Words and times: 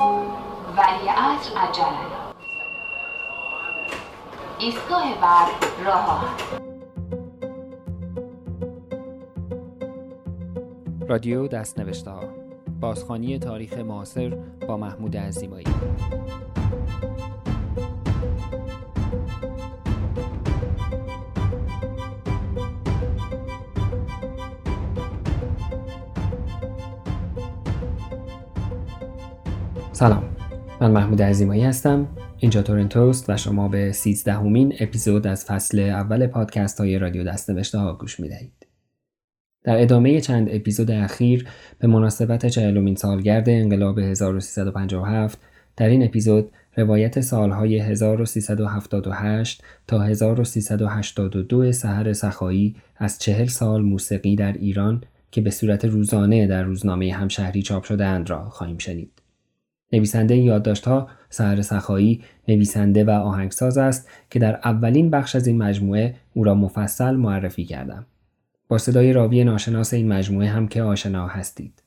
ولی 0.00 1.08
عصر 1.08 1.58
عجله. 1.58 2.24
ایستگاه 4.58 5.20
بعد 5.22 5.48
راه 5.84 6.24
رادیو 11.08 11.48
دست 11.48 11.78
نوشته 11.78 12.10
ها 12.10 12.22
بازخانی 12.80 13.38
تاریخ 13.38 13.78
معاصر 13.78 14.38
با 14.68 14.76
محمود 14.76 15.16
عزیمایی. 15.16 15.66
سلام 29.94 30.24
من 30.80 30.90
محمود 30.90 31.22
عزیمایی 31.22 31.62
هستم 31.62 32.08
اینجا 32.38 32.62
تورنتوست 32.62 33.30
و 33.30 33.36
شما 33.36 33.68
به 33.68 33.92
سیزدهمین 33.92 34.74
اپیزود 34.80 35.26
از 35.26 35.44
فصل 35.44 35.78
اول 35.78 36.26
پادکست 36.26 36.80
های 36.80 36.98
رادیو 36.98 37.24
دستنوشته 37.24 37.78
ها 37.78 37.92
گوش 37.92 38.20
می 38.20 38.28
دهید. 38.28 38.66
در 39.64 39.82
ادامه 39.82 40.20
چند 40.20 40.48
اپیزود 40.50 40.90
اخیر 40.90 41.48
به 41.78 41.88
مناسبت 41.88 42.46
چهلمین 42.46 42.96
سالگرد 42.96 43.48
انقلاب 43.48 43.98
1357 43.98 45.38
در 45.76 45.88
این 45.88 46.04
اپیزود 46.04 46.50
روایت 46.76 47.20
سالهای 47.20 47.78
1378 47.78 49.64
تا 49.86 50.02
1382 50.02 51.72
سحر 51.72 52.12
سخایی 52.12 52.76
از 52.96 53.18
چهل 53.18 53.46
سال 53.46 53.82
موسیقی 53.82 54.36
در 54.36 54.52
ایران 54.52 55.04
که 55.30 55.40
به 55.40 55.50
صورت 55.50 55.84
روزانه 55.84 56.46
در 56.46 56.62
روزنامه 56.62 57.12
همشهری 57.12 57.62
چاپ 57.62 57.84
شده 57.84 58.04
اند 58.04 58.30
را 58.30 58.48
خواهیم 58.50 58.78
شنید. 58.78 59.13
نویسنده 59.94 60.36
یادداشت‌ها 60.36 61.08
سحر 61.30 61.62
سخایی 61.62 62.22
نویسنده 62.48 63.04
و 63.04 63.10
آهنگساز 63.10 63.78
است 63.78 64.08
که 64.30 64.38
در 64.38 64.60
اولین 64.64 65.10
بخش 65.10 65.36
از 65.36 65.46
این 65.46 65.58
مجموعه 65.58 66.14
او 66.34 66.44
را 66.44 66.54
مفصل 66.54 67.14
معرفی 67.16 67.64
کردم. 67.64 68.06
با 68.68 68.78
صدای 68.78 69.12
راوی 69.12 69.44
ناشناس 69.44 69.94
این 69.94 70.08
مجموعه 70.08 70.48
هم 70.48 70.68
که 70.68 70.82
آشنا 70.82 71.26
هستید. 71.26 71.82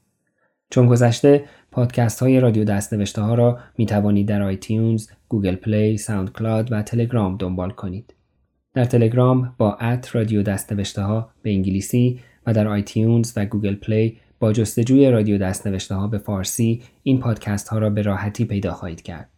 چون 0.69 0.87
گذشته 0.87 1.45
پادکست 1.71 2.19
های 2.19 2.39
رادیو 2.39 2.63
دستنوشته 2.63 3.21
ها 3.21 3.33
را 3.33 3.59
می 3.77 3.85
توانید 3.85 4.27
در 4.27 4.41
iTunes، 4.41 5.07
Google 5.29 5.55
Play، 5.55 5.97
SoundCloud 5.97 6.71
و 6.71 6.81
تلگرام 6.81 7.37
دنبال 7.37 7.69
کنید. 7.69 8.13
در 8.73 8.85
تلگرام 8.85 9.55
با 9.57 9.73
at 9.73 10.15
رادیو 10.15 10.43
دستنوشته 10.43 11.01
ها 11.01 11.29
به 11.41 11.49
انگلیسی 11.49 12.19
و 12.45 12.53
در 12.53 12.67
iTunes 12.67 13.33
و 13.35 13.45
Google 13.45 13.75
Play 13.75 14.17
با 14.39 14.53
جستجوی 14.53 15.11
رادیو 15.11 15.37
دستنوشته 15.37 15.95
ها 15.95 16.07
به 16.07 16.17
فارسی 16.17 16.81
این 17.03 17.19
پادکست 17.19 17.67
ها 17.67 17.77
را 17.77 17.89
به 17.89 18.01
راحتی 18.01 18.45
پیدا 18.45 18.73
خواهید 18.73 19.01
کرد. 19.01 19.29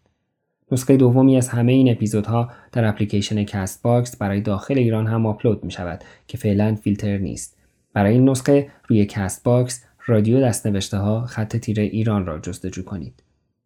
نسخه 0.72 0.98
دومی 0.98 1.38
از 1.38 1.50
همه 1.50 1.72
این 1.72 1.92
اپیزودها 1.92 2.52
در 2.72 2.86
اپلیکیشن 2.86 3.44
Castbox 3.44 4.18
برای 4.18 4.42
داخل 4.42 4.78
ایران 4.78 5.08
هم 5.08 5.26
آپلود 5.26 5.64
می 5.64 5.72
شود 5.72 6.04
که 6.28 6.38
فعلا 6.38 6.76
فیلتر 6.76 7.18
نیست. 7.18 7.58
برای 7.94 8.14
این 8.14 8.30
نسخه 8.30 8.70
روی 8.88 9.06
Castbox 9.06 9.86
رادیو 10.06 10.42
دستنوشته 10.42 10.98
ها 10.98 11.26
خط 11.26 11.58
تیره 11.58 11.84
ایران 11.84 12.26
را 12.26 12.40
جستجو 12.40 12.84
کنید. 12.84 13.24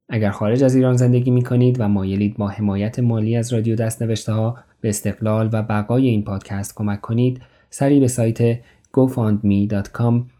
اگر 0.09 0.31
خارج 0.31 0.63
از 0.63 0.75
ایران 0.75 0.97
زندگی 0.97 1.31
می 1.31 1.43
کنید 1.43 1.79
و 1.79 1.87
مایلید 1.87 2.37
با 2.37 2.47
حمایت 2.47 2.99
مالی 2.99 3.35
از 3.35 3.53
رادیو 3.53 3.75
دستنوشته 3.75 4.33
ها 4.33 4.57
به 4.81 4.89
استقلال 4.89 5.49
و 5.53 5.63
بقای 5.63 6.07
این 6.07 6.23
پادکست 6.23 6.75
کمک 6.75 7.01
کنید 7.01 7.41
سری 7.69 7.99
به 7.99 8.07
سایت 8.07 8.59
gofundme.com 8.97 10.32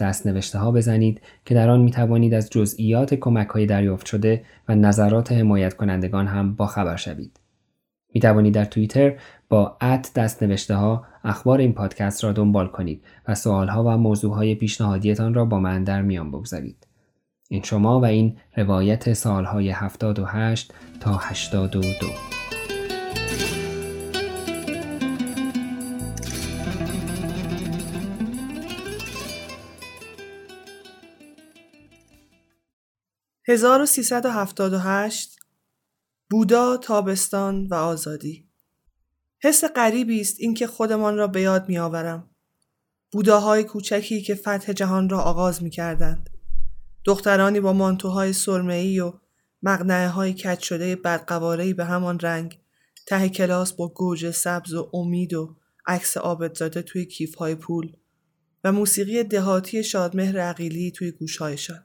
دست 0.00 0.26
نوشته 0.26 0.58
ها 0.58 0.72
بزنید 0.72 1.20
که 1.44 1.54
در 1.54 1.70
آن 1.70 1.80
می 1.80 1.90
توانید 1.90 2.34
از 2.34 2.50
جزئیات 2.50 3.14
کمک 3.14 3.48
های 3.48 3.66
دریافت 3.66 4.06
شده 4.06 4.44
و 4.68 4.74
نظرات 4.74 5.32
حمایت 5.32 5.74
کنندگان 5.74 6.26
هم 6.26 6.54
با 6.54 6.66
خبر 6.66 6.96
شوید. 6.96 7.40
می 8.14 8.20
توانید 8.20 8.54
در 8.54 8.64
توییتر 8.64 9.12
با 9.48 9.76
ات 9.80 10.10
دست 10.14 10.42
نوشته 10.42 10.74
ها 10.74 11.04
اخبار 11.24 11.58
این 11.58 11.72
پادکست 11.72 12.24
را 12.24 12.32
دنبال 12.32 12.68
کنید 12.68 13.04
و 13.28 13.34
سوال 13.34 13.68
ها 13.68 13.84
و 13.84 13.88
موضوع 13.88 14.34
های 14.34 14.54
پیشنهادیتان 14.54 15.34
را 15.34 15.44
با 15.44 15.60
من 15.60 15.84
در 15.84 16.02
میان 16.02 16.30
بگذارید. 16.30 16.86
این 17.48 17.62
شما 17.62 18.00
و 18.00 18.04
این 18.04 18.36
روایت 18.56 19.12
سالهای 19.12 19.70
78 19.70 20.74
تا 21.00 21.16
82 21.16 21.80
1378 33.48 35.38
بودا 36.30 36.76
تابستان 36.76 37.66
و 37.66 37.74
آزادی 37.74 38.48
حس 39.42 39.64
غریبی 39.64 40.20
است 40.20 40.36
اینکه 40.38 40.66
خودمان 40.66 41.16
را 41.16 41.26
به 41.26 41.40
یاد 41.40 41.68
میآورم 41.68 42.30
بوداهای 43.12 43.64
کوچکی 43.64 44.22
که 44.22 44.34
فتح 44.34 44.72
جهان 44.72 45.08
را 45.08 45.20
آغاز 45.20 45.62
می 45.62 45.70
کردند. 45.70 46.30
دخترانی 47.04 47.60
با 47.60 47.72
مانتوهای 47.72 48.32
سرمه‌ای 48.32 49.00
و 49.00 49.12
مقنعه 49.62 50.08
های 50.08 50.32
کج 50.32 50.58
شده 50.58 50.96
بدقواره‌ای 50.96 51.74
به 51.74 51.84
همان 51.84 52.20
رنگ 52.20 52.58
ته 53.06 53.28
کلاس 53.28 53.72
با 53.72 53.88
گوجه 53.88 54.30
سبز 54.30 54.74
و 54.74 54.90
امید 54.92 55.34
و 55.34 55.56
عکس 55.86 56.16
آبت 56.16 56.54
زاده 56.54 56.82
توی 56.82 57.06
کیف 57.06 57.34
های 57.34 57.54
پول 57.54 57.92
و 58.64 58.72
موسیقی 58.72 59.22
دهاتی 59.22 59.84
شادمهر 59.84 60.40
عقیلی 60.40 60.90
توی 60.90 61.10
گوشهایشان. 61.10 61.84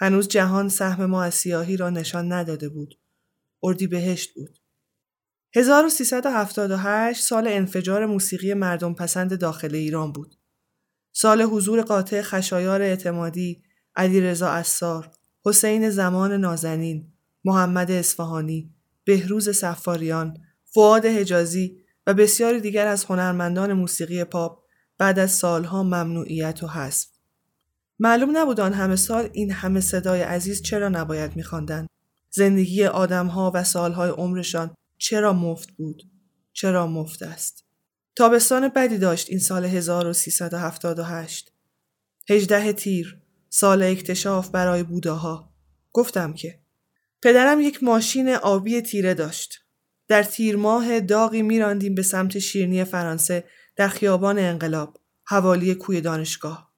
هنوز 0.00 0.28
جهان 0.28 0.68
سهم 0.68 1.06
ما 1.06 1.22
از 1.22 1.34
سیاهی 1.34 1.76
را 1.76 1.90
نشان 1.90 2.32
نداده 2.32 2.68
بود. 2.68 3.00
اردی 3.62 3.86
بهشت 3.86 4.34
بود. 4.34 4.58
1378 5.54 7.24
سال 7.24 7.48
انفجار 7.48 8.06
موسیقی 8.06 8.54
مردم 8.54 8.94
پسند 8.94 9.38
داخل 9.38 9.74
ایران 9.74 10.12
بود. 10.12 10.36
سال 11.12 11.42
حضور 11.42 11.82
قاطع 11.82 12.22
خشایار 12.22 12.82
اعتمادی، 12.82 13.62
علی 13.96 14.20
رضا 14.20 14.48
اسار، 14.48 15.10
حسین 15.44 15.90
زمان 15.90 16.32
نازنین، 16.32 17.12
محمد 17.44 17.90
اصفهانی، 17.90 18.74
بهروز 19.04 19.56
سفاریان، 19.56 20.38
فعاد 20.64 21.06
حجازی 21.06 21.84
و 22.06 22.14
بسیاری 22.14 22.60
دیگر 22.60 22.86
از 22.86 23.04
هنرمندان 23.04 23.72
موسیقی 23.72 24.24
پاپ 24.24 24.64
بعد 24.98 25.18
از 25.18 25.30
سالها 25.30 25.82
ممنوعیت 25.82 26.62
و 26.62 26.66
حذف. 26.66 27.08
معلوم 28.02 28.36
نبود 28.36 28.60
آن 28.60 28.72
همه 28.72 28.96
سال 28.96 29.28
این 29.32 29.50
همه 29.50 29.80
صدای 29.80 30.22
عزیز 30.22 30.62
چرا 30.62 30.88
نباید 30.88 31.36
میخواندند. 31.36 31.88
زندگی 32.30 32.84
آدمها 32.84 33.52
و 33.54 33.64
سالهای 33.64 34.10
عمرشان 34.10 34.74
چرا 34.98 35.32
مفت 35.32 35.70
بود؟ 35.70 36.02
چرا 36.52 36.86
مفت 36.86 37.22
است؟ 37.22 37.64
تابستان 38.16 38.68
بدی 38.68 38.98
داشت 38.98 39.30
این 39.30 39.38
سال 39.38 39.64
1378 39.64 41.52
هجده 42.28 42.72
تیر 42.72 43.18
سال 43.48 43.82
اکتشاف 43.82 44.48
برای 44.48 44.82
بوداها. 44.82 45.52
گفتم 45.92 46.32
که 46.32 46.60
پدرم 47.22 47.60
یک 47.60 47.82
ماشین 47.82 48.28
آبی 48.28 48.80
تیره 48.80 49.14
داشت. 49.14 49.60
در 50.08 50.22
تیر 50.22 50.56
ماه 50.56 51.00
داغی 51.00 51.42
میراندیم 51.42 51.94
به 51.94 52.02
سمت 52.02 52.38
شیرنی 52.38 52.84
فرانسه 52.84 53.44
در 53.76 53.88
خیابان 53.88 54.38
انقلاب 54.38 55.00
حوالی 55.24 55.74
کوی 55.74 56.00
دانشگاه. 56.00 56.69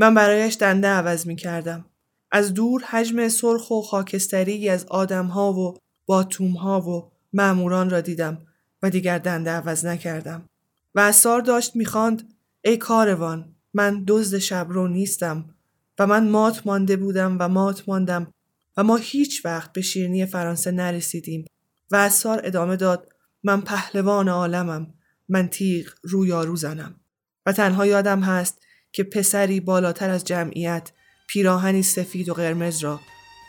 من 0.00 0.14
برایش 0.14 0.56
دنده 0.60 0.88
عوض 0.88 1.26
می 1.26 1.36
کردم. 1.36 1.84
از 2.32 2.54
دور 2.54 2.82
حجم 2.82 3.28
سرخ 3.28 3.70
و 3.70 3.82
خاکستری 3.82 4.68
از 4.68 4.86
آدمها 4.86 5.52
و 5.52 5.74
باتومها 6.06 6.80
و 6.80 7.12
معموران 7.32 7.90
را 7.90 8.00
دیدم 8.00 8.38
و 8.82 8.90
دیگر 8.90 9.18
دنده 9.18 9.50
عوض 9.50 9.84
نکردم. 9.84 10.48
و 10.94 11.00
اثار 11.00 11.40
داشت 11.40 11.76
می‌خواند 11.76 12.34
ای 12.64 12.76
کاروان 12.76 13.54
من 13.74 14.04
دزد 14.06 14.38
شبرو 14.38 14.88
نیستم 14.88 15.54
و 15.98 16.06
من 16.06 16.28
مات 16.28 16.66
مانده 16.66 16.96
بودم 16.96 17.36
و 17.40 17.48
مات 17.48 17.88
ماندم 17.88 18.32
و 18.76 18.82
ما 18.82 18.96
هیچ 18.96 19.44
وقت 19.44 19.72
به 19.72 19.80
شیرنی 19.80 20.26
فرانسه 20.26 20.70
نرسیدیم 20.70 21.44
و 21.90 21.96
اثار 21.96 22.40
ادامه 22.44 22.76
داد 22.76 23.12
من 23.42 23.60
پهلوان 23.60 24.28
عالمم 24.28 24.94
من 25.28 25.48
تیغ 25.48 25.86
رویارو 26.02 26.56
زنم 26.56 27.00
و 27.46 27.52
تنها 27.52 27.86
یادم 27.86 28.20
هست 28.20 28.58
که 28.92 29.04
پسری 29.04 29.60
بالاتر 29.60 30.10
از 30.10 30.24
جمعیت 30.24 30.90
پیراهنی 31.28 31.82
سفید 31.82 32.28
و 32.28 32.34
قرمز 32.34 32.84
را 32.84 33.00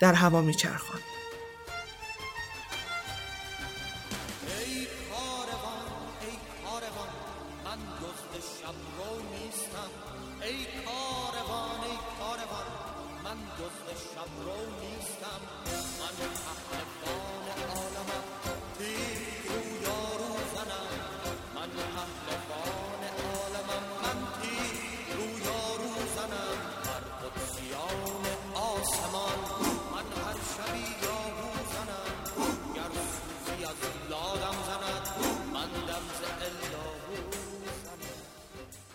در 0.02 0.14
هوا 0.14 0.42
میچرخاند. 0.42 1.02
نیستم. 14.82 15.52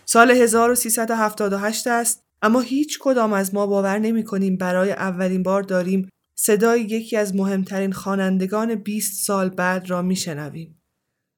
سال 0.08 0.30
1378 0.30 1.86
است 1.86 2.24
اما 2.42 2.60
هیچ 2.60 2.98
کدام 3.00 3.32
از 3.32 3.54
ما 3.54 3.66
باور 3.66 3.98
نمی 3.98 4.24
کنیم 4.24 4.56
برای 4.56 4.92
اولین 4.92 5.42
بار 5.42 5.62
داریم 5.62 6.08
صدای 6.34 6.80
یکی 6.80 7.16
از 7.16 7.34
مهمترین 7.34 7.92
خوانندگان 7.92 8.74
20 8.74 9.26
سال 9.26 9.48
بعد 9.48 9.90
را 9.90 10.02
می 10.02 10.16
شنویم. 10.16 10.82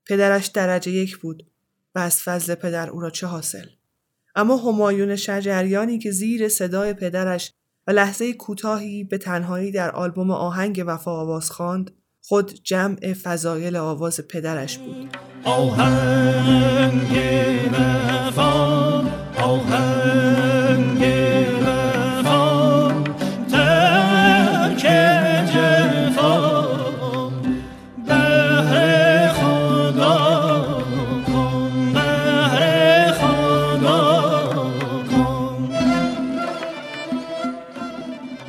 پدرش 0.06 0.47
درجه 0.47 0.91
یک 0.91 1.17
بود 1.17 1.50
و 1.94 1.99
از 1.99 2.23
فضل 2.23 2.55
پدر 2.55 2.91
او 2.91 3.00
را 3.00 3.11
چه 3.11 3.26
حاصل؟ 3.26 3.67
اما 4.35 4.56
همایون 4.56 5.17
شجریانی 5.17 5.99
که 5.99 6.11
زیر 6.11 6.49
صدای 6.49 6.94
پدرش 6.94 7.53
و 7.87 7.91
لحظه 7.91 8.32
کوتاهی 8.32 9.05
به 9.05 9.19
تنهایی 9.19 9.73
در 9.73 9.91
آلبوم 9.91 10.31
آهنگ 10.31 10.85
وفا 10.87 11.11
آواز 11.11 11.50
خواند 11.50 11.91
خود 12.29 12.55
جمع 12.65 13.13
فضایل 13.13 13.77
آواز 13.77 14.21
پدرش 14.21 14.79
بود. 14.79 15.17
آهنگ 15.45 17.19
وفا 17.73 19.03
آهنگ 19.37 21.05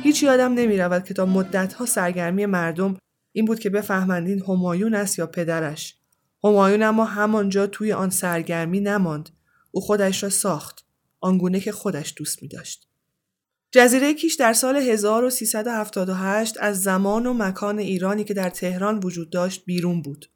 هیچ 0.02 0.22
یادم 0.22 0.54
نمی 0.54 0.78
رود 0.78 1.04
که 1.04 1.14
تا 1.14 1.26
مدتها 1.26 1.86
سرگرمی 1.86 2.46
مردم 2.46 2.96
این 3.32 3.44
بود 3.44 3.58
که 3.58 3.70
بفهمند 3.70 4.28
این 4.28 4.42
همایون 4.42 4.94
است 4.94 5.18
یا 5.18 5.26
پدرش. 5.26 5.96
همایون 6.44 6.82
اما 6.82 7.04
همانجا 7.04 7.66
توی 7.66 7.92
آن 7.92 8.10
سرگرمی 8.10 8.80
نماند. 8.80 9.30
او 9.70 9.80
خودش 9.80 10.22
را 10.22 10.28
ساخت. 10.28 10.84
آنگونه 11.20 11.60
که 11.60 11.72
خودش 11.72 12.14
دوست 12.16 12.42
می 12.42 12.48
داشت. 12.48 12.88
جزیره 13.72 14.14
کیش 14.14 14.34
در 14.34 14.52
سال 14.52 14.76
1378 14.76 16.56
از 16.60 16.82
زمان 16.82 17.26
و 17.26 17.34
مکان 17.34 17.78
ایرانی 17.78 18.24
که 18.24 18.34
در 18.34 18.50
تهران 18.50 18.98
وجود 18.98 19.30
داشت 19.30 19.64
بیرون 19.64 20.02
بود. 20.02 20.30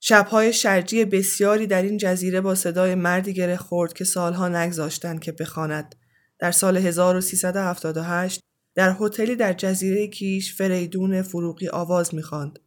شبهای 0.00 0.52
شرجی 0.52 1.04
بسیاری 1.04 1.66
در 1.66 1.82
این 1.82 1.96
جزیره 1.96 2.40
با 2.40 2.54
صدای 2.54 2.94
مردی 2.94 3.32
گره 3.32 3.56
خورد 3.56 3.92
که 3.92 4.04
سالها 4.04 4.48
نگذاشتند 4.48 5.20
که 5.20 5.32
بخواند. 5.32 5.94
در 6.38 6.52
سال 6.52 6.76
1378 6.76 8.40
در 8.74 8.96
هتلی 9.00 9.36
در 9.36 9.52
جزیره 9.52 10.06
کیش 10.06 10.54
فریدون 10.56 11.22
فروغی 11.22 11.68
آواز 11.68 12.14
می‌خواند 12.14 12.58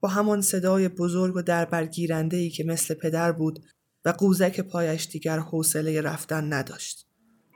با 0.00 0.08
همان 0.08 0.40
صدای 0.40 0.88
بزرگ 0.88 1.36
و 1.36 1.42
دربرگیرنده 1.42 2.36
ای 2.36 2.50
که 2.50 2.64
مثل 2.64 2.94
پدر 2.94 3.32
بود 3.32 3.58
و 4.04 4.08
قوزک 4.10 4.60
پایش 4.60 5.06
دیگر 5.06 5.38
حوصله 5.38 6.00
رفتن 6.00 6.52
نداشت. 6.52 7.06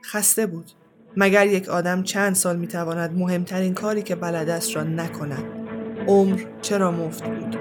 خسته 0.05 0.45
بود. 0.45 0.71
مگر 1.17 1.47
یک 1.47 1.69
آدم 1.69 2.03
چند 2.03 2.35
سال 2.35 2.57
می‌تواند 2.57 3.17
مهمترین 3.17 3.73
کاری 3.73 4.01
که 4.01 4.15
بلد 4.15 4.49
است 4.49 4.75
را 4.75 4.83
نکند. 4.83 5.45
عمر 6.07 6.41
چرا 6.61 6.91
مفت 6.91 7.23
بود؟ 7.23 7.57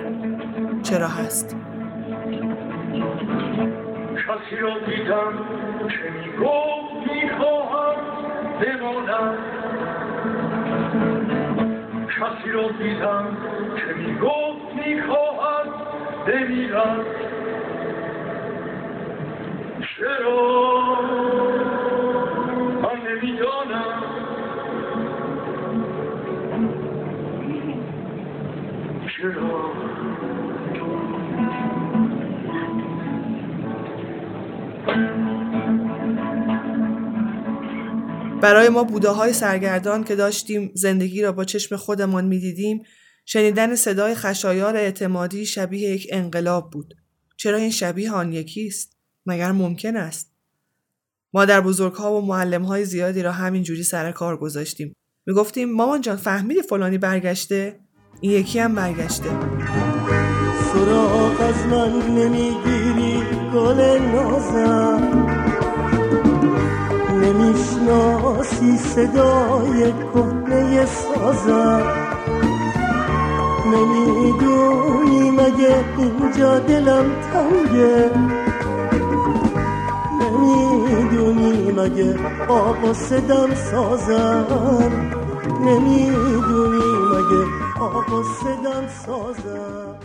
چرا 0.83 1.09
هست؟ 1.09 1.57
کسی 4.17 4.57
را 4.57 4.79
دیدم 4.87 5.33
که 5.89 6.27
بمانم 8.61 9.66
کسی 12.21 12.51
رو 12.51 12.69
دیدم 12.69 13.37
که 13.77 13.95
می‌گفت 13.95 14.87
می‌خواهد 14.87 15.69
بمیرد. 16.27 17.07
چرا؟ 19.81 21.01
من 22.83 22.99
نمی‌دانم. 23.09 24.03
چرا؟ 29.17 29.77
برای 38.41 38.69
ما 38.69 38.85
بوده 38.85 39.09
های 39.09 39.33
سرگردان 39.33 40.05
که 40.05 40.17
داشتیم 40.17 40.71
زندگی 40.75 41.23
را 41.23 41.33
با 41.33 41.45
چشم 41.45 41.77
خودمان 41.77 42.25
می‌دیدیم 42.25 42.83
شنیدن 43.25 43.75
صدای 43.75 44.15
خشایار 44.15 44.77
اعتمادی 44.77 45.47
شبیه 45.47 45.91
یک 45.91 46.09
انقلاب 46.11 46.71
بود. 46.71 46.95
چرا 47.37 47.59
این 47.59 47.71
شبیه 47.71 48.13
آن 48.13 48.33
یکی 48.33 48.73
مگر 49.27 49.53
ممکن 49.53 49.97
است؟ 49.97 50.33
ما 51.33 51.45
در 51.45 51.61
بزرگها 51.61 52.23
و 52.23 52.33
های 52.65 52.85
زیادی 52.85 53.23
را 53.23 53.33
همینجوری 53.33 53.83
سر 53.83 54.13
کار 54.13 54.37
گذاشتیم. 54.37 54.93
می‌گفتیم 55.27 55.73
مامان 55.73 56.01
جان 56.01 56.17
فهمیدی 56.17 56.63
فلانی 56.63 56.99
برگشته؟ 56.99 57.81
این 58.21 58.33
یکی 58.33 58.59
هم 58.59 58.75
برگشته. 58.75 59.31
سراغ 60.73 61.41
از 61.41 61.67
من 61.67 62.07
نمی‌گیری 62.09 63.23
گل 63.55 63.99
نازم 63.99 65.46
نمی‌شناسی 67.27 68.77
صدای 68.77 69.93
کهنه 69.93 70.87
سازم 70.87 71.83
نمی‌دونی 73.67 75.31
مگه 75.31 75.85
اینجا 75.99 76.59
دلم 76.59 77.05
تنگه. 77.33 78.11
نمی‌دونی 80.21 81.73
مگه 81.73 82.19
آقا 82.49 82.93
صدم 82.93 83.55
سازم. 83.55 84.47
نمی‌دونی 85.61 86.85
مگه 87.13 87.45
آقا 87.81 88.23
صدم 88.23 88.89
سازم. 89.07 89.99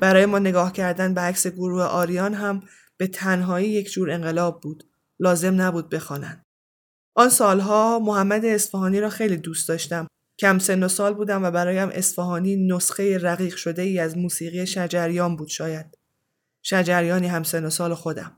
برای 0.00 0.26
ما 0.26 0.38
نگاه 0.38 0.72
کردن 0.72 1.14
به 1.14 1.20
عکس 1.20 1.46
گروه 1.46 1.82
آریان 1.82 2.34
هم 2.34 2.60
به 2.96 3.06
تنهایی 3.06 3.68
یک 3.68 3.90
جور 3.92 4.10
انقلاب 4.10 4.60
بود. 4.60 4.84
لازم 5.22 5.60
نبود 5.60 5.88
بخوانند. 5.88 6.42
آن 7.14 7.28
سالها 7.28 7.98
محمد 7.98 8.44
اصفهانی 8.44 9.00
را 9.00 9.10
خیلی 9.10 9.36
دوست 9.36 9.68
داشتم. 9.68 10.06
کم 10.38 10.58
سن 10.58 10.82
و 10.82 10.88
سال 10.88 11.14
بودم 11.14 11.44
و 11.44 11.50
برایم 11.50 11.88
اصفهانی 11.92 12.66
نسخه 12.66 13.18
رقیق 13.18 13.56
شده 13.56 13.82
ای 13.82 13.98
از 13.98 14.18
موسیقی 14.18 14.66
شجریان 14.66 15.36
بود 15.36 15.48
شاید. 15.48 15.98
شجریانی 16.62 17.26
هم 17.26 17.42
سن 17.42 17.64
و 17.64 17.70
سال 17.70 17.94
خودم. 17.94 18.36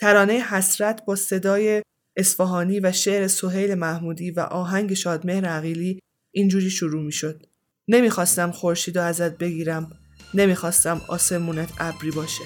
ترانه 0.00 0.32
حسرت 0.32 1.04
با 1.04 1.16
صدای 1.16 1.82
اصفهانی 2.16 2.80
و 2.80 2.92
شعر 2.92 3.26
سهیل 3.26 3.74
محمودی 3.74 4.30
و 4.30 4.40
آهنگ 4.40 4.94
شادمهر 4.94 5.44
عقیلی 5.44 6.00
اینجوری 6.30 6.70
شروع 6.70 7.02
می 7.02 7.12
شد. 7.12 7.46
نمی‌خواستم 7.88 8.50
خورشید 8.50 8.96
و 8.96 9.00
ازت 9.00 9.38
بگیرم. 9.38 9.90
نمی‌خواستم 10.34 11.00
آسمونت 11.08 11.68
ابری 11.78 12.10
باشه. 12.10 12.44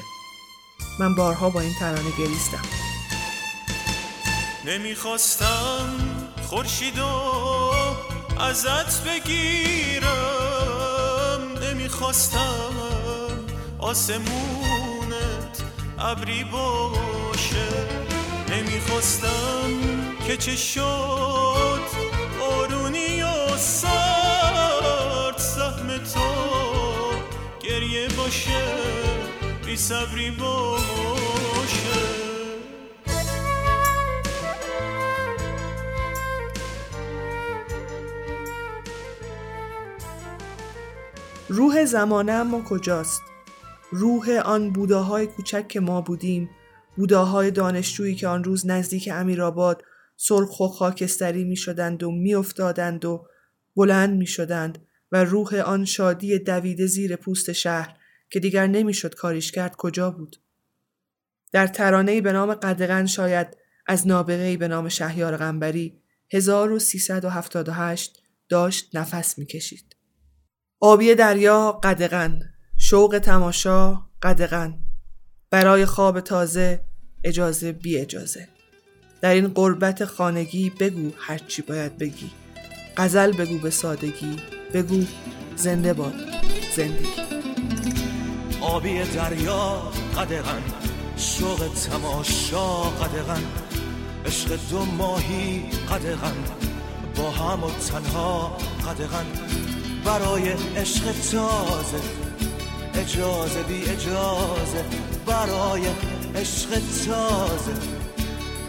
من 1.01 1.15
بارها 1.15 1.51
با 1.51 1.61
این 1.61 1.73
ترانه 1.81 2.11
گریستم. 2.19 2.63
نمی‌خواستم 4.65 5.95
خورشیدو 6.43 7.31
ازت 8.41 9.05
بگیرم. 9.09 10.09
نمی‌خواستم 11.63 12.75
آسمونت 13.79 15.63
ابری 15.99 16.45
باشه. 16.45 17.69
نمی‌خواستم 18.49 19.71
که 20.27 20.37
چه 20.37 20.57
شد 20.57 21.81
آرونی 22.51 23.23
و 23.23 23.57
سرد. 23.57 25.39
سهم 25.39 25.99
تو 25.99 26.21
گریه 27.63 28.09
باشه. 28.09 28.65
بی 29.67 29.77
صبری 29.77 30.31
باشه 30.31 31.22
روح 41.55 41.85
زمانه 41.85 42.33
اما 42.33 42.63
کجاست؟ 42.63 43.23
روح 43.91 44.31
آن 44.45 44.73
بوداهای 44.73 45.27
کوچک 45.27 45.69
که 45.69 45.81
ما 45.81 46.01
بودیم 46.01 46.51
بوداهای 46.97 47.51
دانشجویی 47.51 48.15
که 48.15 48.29
آن 48.29 48.45
روز 48.45 48.67
نزدیک 48.67 49.09
امیرآباد 49.13 49.83
سرخ 50.17 50.61
و 50.61 50.69
خاکستری 50.69 51.45
می 51.45 51.57
شدند 51.57 52.03
و 52.03 52.11
می 52.11 52.35
افتادند 52.35 53.05
و 53.05 53.27
بلند 53.77 54.19
می 54.19 54.27
شدند 54.27 54.87
و 55.13 55.25
روح 55.25 55.55
آن 55.55 55.85
شادی 55.85 56.39
دویده 56.39 56.87
زیر 56.87 57.17
پوست 57.17 57.53
شهر 57.53 57.97
که 58.31 58.41
دیگر 58.41 58.67
نمی‌شد 58.67 59.15
کاریش 59.15 59.53
کرد 59.53 59.77
کجا 59.77 60.11
بود؟ 60.11 60.37
در 61.53 61.67
ترانه‌ای 61.67 62.21
به 62.21 62.33
نام 62.33 62.55
قدغن 62.55 63.07
شاید 63.07 63.57
از 63.87 64.07
نابغه‌ای 64.07 64.57
به 64.57 64.69
نام 64.69 64.89
شهیار 64.89 65.37
غنبری 65.37 66.03
1378 66.33 68.23
داشت 68.49 68.97
نفس 68.97 69.39
می‌کشید. 69.39 69.92
آبی 70.85 71.15
دریا 71.15 71.73
قدغن 71.73 72.41
شوق 72.77 73.19
تماشا 73.19 74.03
قدغن. 74.23 74.79
برای 75.51 75.87
خواب 75.87 76.21
تازه 76.21 76.81
اجازه 77.25 77.73
بی 77.73 77.99
اجازه. 77.99 78.49
در 79.21 79.31
این 79.31 79.49
قربت 79.49 80.05
خانگی 80.05 80.71
بگو 80.71 81.11
هرچی 81.19 81.63
باید 81.63 81.99
بگی. 81.99 82.31
غزل 82.97 83.33
بگو 83.33 83.59
به 83.59 83.71
سادگی 83.71 84.37
بگو 84.75 85.05
زنده 85.57 85.93
باد 85.93 86.15
زندگی. 86.77 87.23
آبی 88.61 89.03
دریا 89.05 89.83
قدغن 90.17 90.63
شوق 91.17 91.71
تماشا 91.75 92.83
قدغن. 92.83 93.43
عشق 94.27 94.59
دو 94.71 94.85
ماهی 94.85 95.63
قدغن 95.91 96.37
با 97.17 97.31
هم 97.31 97.65
و 97.65 97.71
تنها 97.71 98.57
قدغن. 98.87 99.27
برای 100.05 100.49
عشق 100.77 101.05
تازه. 101.05 102.01
اجازه 102.95 103.63
بی 103.63 103.83
اجازه. 103.91 104.85
برای 105.27 105.83
عشق 106.35 106.69
تازه. 107.07 107.73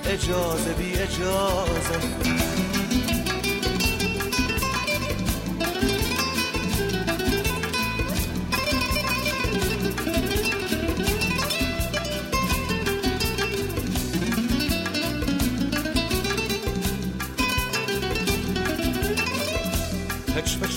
اجازه 0.06 0.74
بی 0.74 0.94
اجازه. 0.94 2.73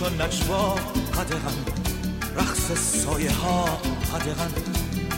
نجوا 0.08 0.74
قدغن. 1.16 1.58
رقص 2.36 2.72
سایه 2.72 3.32
ها 3.32 3.64
قدغن. 4.12 4.52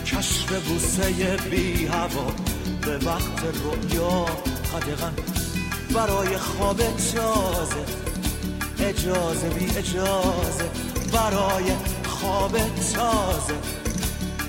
کشف 0.05 0.67
بوسه 0.67 1.37
بی 1.51 1.87
هوا 1.87 2.31
به 2.81 2.97
وقت 3.05 3.43
رؤیا 3.63 4.25
قدغن. 4.73 5.13
برای 5.93 6.37
خواب 6.37 6.77
تازه 6.77 7.85
اجازه 8.79 9.49
بی 9.49 9.77
اجازه. 9.77 10.69
برای 11.13 11.71
خواب 12.07 12.57
تازه 12.93 13.53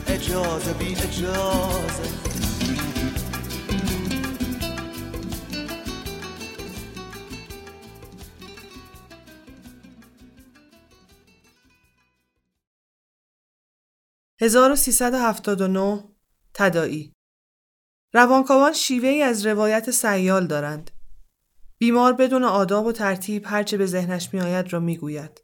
اجازه 0.07 0.73
بی 0.73 0.95
اجازه. 0.95 2.30
(1379) 14.41 16.05
تدائی 16.55 17.13
روانکاوان 18.13 18.73
شیوه 18.73 19.09
ای 19.09 19.23
از 19.23 19.47
روایت 19.47 19.91
سیال 19.91 20.47
دارند. 20.47 20.91
بیمار 21.79 22.13
بدون 22.13 22.45
آداب 22.45 22.87
و 22.87 22.93
ترتیب 22.93 23.43
هرچه 23.47 23.77
به 23.77 23.87
ذهنش 23.87 24.35
میآید 24.35 24.73
را 24.73 24.81
می‌گوید. 24.81 25.41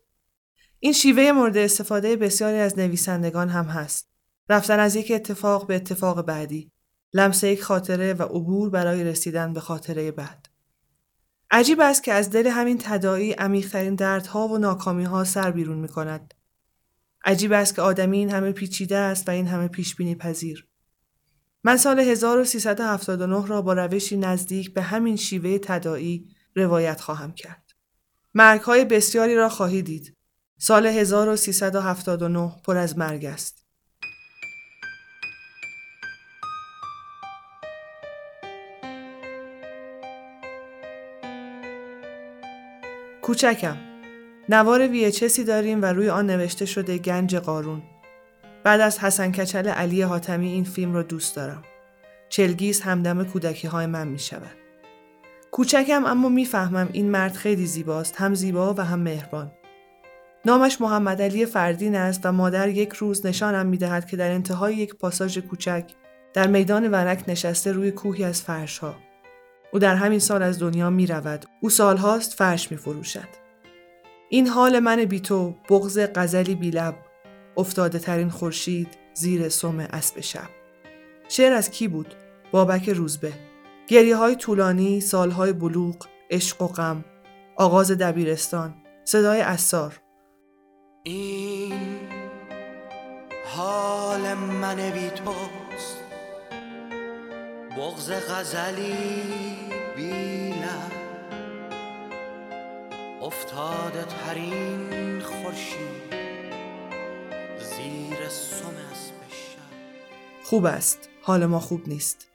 این 0.81 0.93
شیوه 0.93 1.33
مورد 1.33 1.57
استفاده 1.57 2.17
بسیاری 2.17 2.59
از 2.59 2.79
نویسندگان 2.79 3.49
هم 3.49 3.65
هست. 3.65 4.09
رفتن 4.49 4.79
از 4.81 4.97
یک 4.97 5.13
اتفاق 5.15 5.67
به 5.67 5.77
اتفاق 5.77 6.23
بعدی، 6.23 6.73
لمس 7.13 7.45
یک 7.45 7.63
خاطره 7.63 8.15
و 8.15 8.23
عبور 8.23 8.71
برای 8.71 9.05
رسیدن 9.05 9.53
به 9.53 9.61
خاطره 9.61 10.11
بعد. 10.11 10.49
عجیب 11.51 11.81
است 11.81 12.03
که 12.03 12.13
از 12.13 12.31
دل 12.31 12.47
همین 12.47 12.79
تدائی 12.79 13.33
عمیقترین 13.33 13.95
دردها 13.95 14.49
و 14.49 14.59
ناکامیها 14.59 15.25
سر 15.25 15.51
بیرون 15.51 15.79
می 15.79 15.89
کند. 15.89 16.35
عجیب 17.27 17.53
است 17.53 17.75
که 17.75 17.83
آدمی 17.83 18.19
این 18.19 18.31
همه 18.31 18.53
پیچیده 18.53 18.97
است 18.97 19.29
و 19.29 19.31
این 19.31 19.47
همه 19.47 19.69
پیش 19.69 19.95
بینی 19.95 20.15
پذیر. 20.15 20.67
من 21.65 21.77
سال 21.77 22.01
1379 22.01 23.47
را 23.47 23.63
با 23.63 23.73
روشی 23.73 24.17
نزدیک 24.17 24.75
به 24.75 24.83
همین 24.83 25.17
شیوه 25.17 25.59
تدائی 25.59 26.29
روایت 26.57 27.01
خواهم 27.01 27.33
کرد. 27.33 27.73
مرگ 28.35 28.61
های 28.61 28.85
بسیاری 28.85 29.35
را 29.35 29.49
خواهی 29.49 29.83
دید. 29.83 30.17
سال 30.59 30.87
1379 30.87 32.53
پر 32.65 32.77
از 32.77 32.99
مرگ 32.99 33.25
است. 33.25 33.67
کوچکم 43.23 43.86
نوار 44.49 44.89
ویچسی 44.89 45.45
داریم 45.45 45.83
و 45.83 45.85
روی 45.85 46.09
آن 46.09 46.27
نوشته 46.27 46.67
شده 46.67 46.99
گنج 46.99 47.37
قارون. 47.37 47.83
بعد 48.65 48.81
از 48.81 48.99
حسن 48.99 49.33
کچل 49.33 49.69
علی 49.69 50.03
حاتمی 50.03 50.53
این 50.53 50.65
فیلم 50.65 50.95
رو 50.95 51.03
دوست 51.03 51.37
دارم. 51.37 51.63
چلگیز 52.29 52.81
همدم 52.81 53.25
کودکی 53.25 53.69
های 53.69 53.87
من 53.87 54.09
می 54.09 54.19
شود. 54.19 54.57
کوچکم 55.51 56.07
اما 56.07 56.29
می‌فهمم 56.29 56.89
این 56.93 57.11
مرد 57.11 57.33
خیلی 57.33 57.67
زیباست 57.67 58.17
هم 58.17 58.35
زیبا 58.35 58.75
و 58.75 58.81
هم 58.81 58.99
مهربان. 58.99 59.53
نامش 60.45 60.81
محمد 60.81 61.23
علی 61.23 61.47
فردین 61.47 61.97
است 61.97 62.21
و 62.25 62.33
مادر 62.33 62.69
یک 62.69 62.93
روز 62.93 63.27
نشانم 63.27 63.67
می 63.67 63.77
دهد 63.77 64.07
که 64.07 64.17
در 64.17 64.31
انتهای 64.31 64.75
یک 64.75 64.95
پاساژ 64.95 65.39
کوچک 65.39 65.85
در 66.35 66.47
میدان 66.47 66.91
ورک 66.91 67.25
نشسته 67.29 67.73
روی 67.73 67.91
کوهی 67.91 68.25
از 68.25 68.43
فرش 68.43 68.79
ها. 68.79 68.95
او 69.73 69.79
در 69.79 69.95
همین 69.95 70.19
سال 70.19 70.43
از 70.43 70.59
دنیا 70.59 70.91
می 70.91 71.07
رود. 71.07 71.47
او 71.61 71.71
سالهاست 71.71 72.35
فرش 72.35 72.71
می 72.71 72.77
فروشد. 72.77 73.46
این 74.29 74.47
حال 74.49 74.79
من 74.79 75.05
بی 75.05 75.21
تو 75.21 75.55
بغز 75.71 75.99
غزلی 76.15 76.55
بی 76.55 76.71
لب. 76.71 76.95
افتاده 77.57 77.99
ترین 77.99 78.31
خورشید 78.31 78.89
زیر 79.15 79.49
سم 79.49 79.79
اسب 79.79 80.21
شب. 80.21 80.49
شعر 81.29 81.53
از 81.53 81.71
کی 81.71 81.89
بود؟ 81.89 82.15
بابک 82.53 82.89
روزبه. 82.89 83.33
گریه 83.89 84.17
های 84.17 84.37
طولانی 84.37 85.01
سالهای 85.01 85.53
بلوغ 85.53 85.97
عشق 86.31 86.63
و 86.63 86.67
غم. 86.67 87.05
آغاز 87.57 87.91
دبیرستان. 87.91 88.75
صدای 89.05 89.41
اسار 89.41 90.01
این 91.05 91.73
حال 93.47 94.35
من 94.35 94.77
بی 94.77 95.11
توست. 95.11 95.97
بغز 97.79 98.11
غزلی 98.11 98.97
بی 99.97 100.11
لب. 100.51 101.06
افتاده 103.27 104.05
ترین 104.05 105.21
خورشید 105.21 106.15
زیر 107.59 108.29
سم 108.29 108.75
خوب 110.45 110.65
است 110.65 111.09
حال 111.23 111.47
ما 111.47 111.61
خوب 111.61 111.89
نیست. 111.89 112.27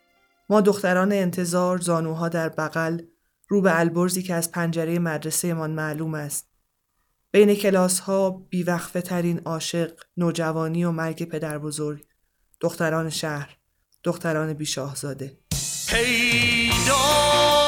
ما 0.49 0.61
دختران 0.61 1.11
انتظار 1.11 1.77
زانوها 1.77 2.29
در 2.29 2.49
بغل 2.49 3.01
رو 3.47 3.61
به 3.61 3.79
البرزی 3.79 4.23
که 4.23 4.33
از 4.33 4.51
پنجره 4.51 4.99
مدرسه 4.99 5.53
من 5.53 5.71
معلوم 5.71 6.13
است. 6.13 6.49
بین 7.31 7.55
کلاس 7.55 7.99
ها 7.99 8.29
بیوقفه 8.29 9.01
ترین 9.01 9.39
عاشق 9.45 9.91
نوجوانی 10.17 10.83
و 10.83 10.91
مرگ 10.91 11.23
پدر 11.23 11.57
بزرگ 11.57 12.05
دختران 12.59 13.09
شهر 13.09 13.57
دختران 14.03 14.53
بیشاهزاده. 14.53 15.37
پیدا 15.89 17.60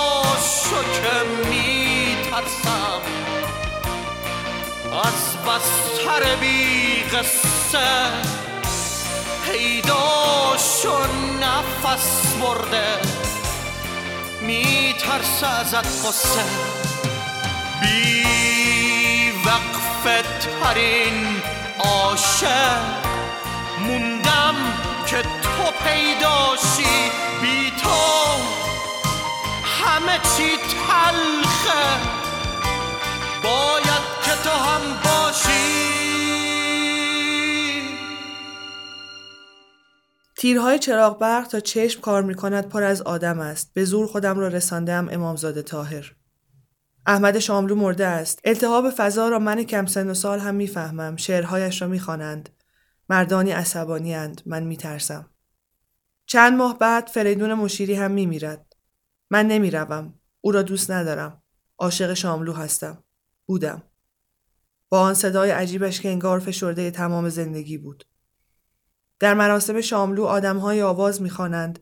شو 0.43 0.83
که 0.83 1.47
می 1.49 2.17
ترسم 2.31 3.01
از 4.93 5.37
بستر 5.37 6.35
بی 6.35 7.03
قصه 7.03 8.11
پیدا 9.45 10.57
شو 10.57 10.97
نفس 11.41 12.33
برده 12.41 12.99
می 14.41 14.95
ترس 14.99 15.43
ازت 15.43 16.07
قصه 16.07 16.43
بی 17.81 19.31
وقفه 19.45 20.23
ترین 20.63 21.41
عاشق 21.79 23.03
موندم 23.79 24.55
که 25.05 25.21
تو 25.21 25.71
پیداشی. 25.83 27.11
بی 27.41 27.71
تو 27.71 27.89
همه 29.85 30.19
چی 30.37 30.57
تلخه 30.57 31.83
باید 33.43 34.03
که 34.23 34.31
تو 34.43 34.49
هم 34.49 34.81
باشی 35.03 35.83
تیرهای 40.37 40.79
چراغ 40.79 41.19
برق 41.19 41.47
تا 41.47 41.59
چشم 41.59 42.01
کار 42.01 42.23
می 42.23 42.35
کند 42.35 42.69
پر 42.69 42.83
از 42.83 43.01
آدم 43.01 43.39
است. 43.39 43.71
به 43.73 43.85
زور 43.85 44.07
خودم 44.07 44.39
را 44.39 44.47
رساندم 44.47 45.09
امامزاده 45.11 45.61
تاهر. 45.61 46.15
احمد 47.05 47.39
شاملو 47.39 47.75
مرده 47.75 48.05
است. 48.05 48.39
التهاب 48.43 48.89
فضا 48.89 49.29
را 49.29 49.39
من 49.39 49.63
کم 49.63 49.85
سن 49.85 50.09
و 50.09 50.13
سال 50.13 50.39
هم 50.39 50.55
می‌فهمم. 50.55 51.15
شعرهایش 51.15 51.81
را 51.81 51.87
می‌خوانند. 51.87 52.49
مردانی 53.09 53.51
عصبانی 53.51 54.15
اند. 54.15 54.41
من 54.45 54.63
میترسم. 54.63 55.29
چند 56.25 56.57
ماه 56.57 56.77
بعد 56.77 57.07
فریدون 57.07 57.53
مشیری 57.53 57.93
هم 57.93 58.11
میمیرد. 58.11 58.72
من 59.29 59.47
نمی‌روم. 59.47 60.13
او 60.41 60.51
را 60.51 60.61
دوست 60.61 60.91
ندارم. 60.91 61.41
عاشق 61.77 62.13
شاملو 62.13 62.53
هستم. 62.53 63.03
بودم. 63.45 63.83
با 64.89 64.99
آن 64.99 65.13
صدای 65.13 65.51
عجیبش 65.51 66.01
که 66.01 66.09
انگار 66.09 66.39
فشرده 66.39 66.91
تمام 66.91 67.29
زندگی 67.29 67.77
بود. 67.77 68.05
در 69.19 69.33
مراسم 69.33 69.81
شاملو 69.81 70.23
آدمهای 70.23 70.81
آواز 70.81 71.21
می‌خوانند 71.21 71.79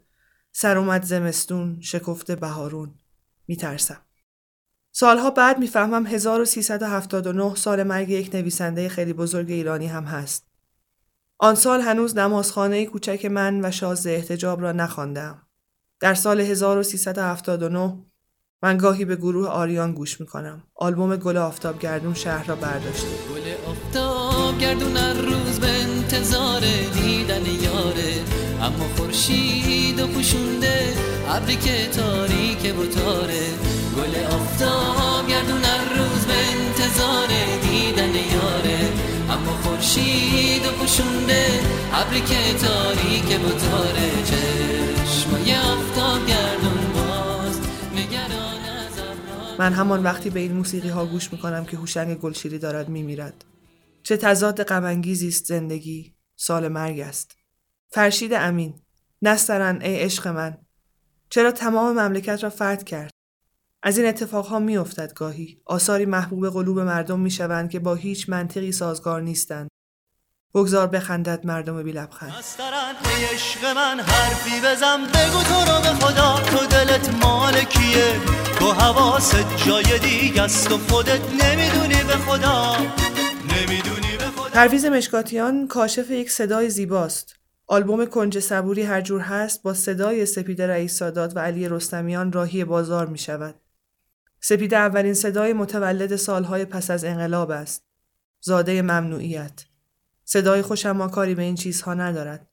سر 0.52 0.78
اومد 0.78 1.04
زمستون 1.04 1.80
شکفته 1.82 2.36
بهارون 2.36 2.96
میترسم 3.48 4.02
سالها 4.92 5.30
بعد 5.30 5.60
می‌فهمم 5.60 6.06
1379 6.06 7.56
سال 7.56 7.84
مرگ 7.84 8.10
یک 8.10 8.36
نویسنده 8.36 8.90
خیلی 8.90 9.14
بزرگ 9.14 9.52
ایرانی 9.52 9.88
هم 9.88 10.04
هست 10.04 10.48
آن 11.38 11.56
سال 11.56 11.82
هنوز 11.82 12.18
نمازخانه 12.18 12.86
کوچک 12.86 13.26
من 13.26 13.66
و 13.66 13.72
شازده 13.72 14.12
احتجاب 14.12 14.62
را 14.62 14.72
نخواندم. 14.72 15.48
در 16.02 16.14
سال 16.14 16.40
1379 16.42 17.94
من 18.64 18.78
گاهی 18.78 19.06
به 19.06 19.16
گروه 19.16 19.48
آریان 19.48 19.94
گوش 19.94 20.22
می‌کنم. 20.22 20.64
آلبوم 20.76 21.16
گل 21.16 21.38
آفتاب 21.38 21.80
گردون 21.80 22.14
شهر 22.14 22.46
را 22.48 22.56
برداشته. 22.56 23.08
گل 23.08 23.70
آفتاب 23.72 24.60
گردون 24.60 24.98
روز 24.98 25.60
به 25.60 25.68
انتظار 25.68 26.62
دیدن 26.94 27.46
یاره 27.46 28.14
اما 28.62 28.86
خورشید 28.98 30.00
و 30.00 30.08
پوشونده 30.08 30.94
ابری 31.30 31.56
که 31.56 31.88
تاریک 31.88 32.80
و 32.80 32.86
تاره 32.86 33.48
گل 33.98 34.24
آفتاب 34.26 35.28
گردون 35.28 35.64
روز 35.98 36.26
به 36.26 36.34
انتظار 36.34 37.28
دیدن 37.62 38.16
یاره 38.16 38.80
اما 39.30 39.52
خورشید 39.52 40.66
و 40.66 40.72
پوشونده 40.72 41.46
ابری 41.94 42.22
که 42.22 42.54
تاریک 42.68 43.46
و 43.46 43.50
تاره 43.50 44.24
چشمای 44.26 44.81
من 49.60 49.74
همان 49.74 50.04
وقتی 50.04 50.30
به 50.30 50.40
این 50.40 50.54
موسیقی 50.54 50.90
ها 50.90 51.06
گوش 51.06 51.34
می‌کنم 51.34 51.66
که 51.66 51.78
هوشنگ 51.78 52.18
گلشیری 52.18 52.60
دارد 52.60 52.90
میمیرد. 52.90 53.46
چه 54.04 54.18
تضاد 54.18 54.64
غمانگیزی 54.64 55.28
است 55.28 55.46
زندگی، 55.46 56.16
سال 56.36 56.68
مرگ 56.68 57.00
است. 57.00 57.36
فرشید 57.90 58.34
امین، 58.34 58.82
نسترن 59.22 59.82
ای 59.82 59.96
عشق 59.96 60.28
من. 60.28 60.58
چرا 61.30 61.52
تمام 61.52 62.00
مملکت 62.00 62.44
را 62.44 62.50
فرد 62.50 62.84
کرد؟ 62.84 63.12
از 63.84 63.98
این 63.98 64.08
اتفاقها 64.08 64.60
میافتد 64.60 65.14
گاهی 65.14 65.62
آثاری 65.66 66.06
محبوب 66.06 66.50
قلوب 66.50 66.80
مردم 66.80 67.20
می‌شوند 67.20 67.70
که 67.70 67.80
با 67.80 67.96
هیچ 67.96 68.30
منطقی 68.30 68.72
سازگار 68.72 69.22
نیستند 69.22 69.70
بگذار 70.54 70.88
بخندد 70.88 71.46
مردم 71.46 71.84
بی 71.84 71.92
لبخند 71.92 72.32
ای 72.32 73.36
عشق 73.36 73.66
من 73.66 74.00
حرفی 74.00 74.62
بزن 74.66 74.98
بگو 74.98 75.44
تو 75.44 75.72
رو 75.72 75.82
به 75.82 76.06
خدا 76.06 76.40
تو 76.40 76.66
دلت 76.66 77.10
مال 77.10 77.54
کیه 77.54 78.20
تو 78.60 78.72
حواست 78.72 79.66
جای 79.66 80.00
دیگه 80.00 80.42
است 80.42 80.72
و 80.72 80.78
خودت 80.78 81.22
نمی‌دونی 81.44 82.04
به 82.04 82.14
خدا 82.14 82.76
نمی‌دونی 83.44 84.18
به 84.18 84.26
خدا 84.26 84.50
پرویز 84.50 84.86
مشکاتیان 84.86 85.68
کاشف 85.68 86.12
یک 86.12 86.32
صدای 86.32 86.70
زیباست 86.70 87.36
آلبوم 87.68 88.06
کنج 88.06 88.40
صبوری 88.40 88.82
هر 88.82 89.02
جور 89.02 89.22
هست 89.22 89.64
با 89.64 89.74
صدای 89.74 90.26
سپیده 90.26 90.68
رئیس 90.68 90.98
سادات 90.98 91.36
و 91.36 91.40
علی 91.40 91.70
رستمیان 91.70 92.32
راهی 92.32 92.66
بازار 92.66 93.08
می 93.08 93.18
شود. 93.18 93.56
سپیده 94.40 94.78
اولین 94.78 95.14
صدای 95.14 95.54
متولد 95.54 96.16
سالهای 96.16 96.66
پس 96.66 96.92
از 96.92 97.04
انقلاب 97.04 97.52
است. 97.52 97.84
زاده 98.42 98.82
ممنوعیت. 98.82 99.66
صدای 100.34 100.62
خوش 100.62 100.86
اما 100.86 101.08
کاری 101.08 101.36
به 101.36 101.42
این 101.42 101.56
چیزها 101.56 101.94
ندارد. 101.94 102.48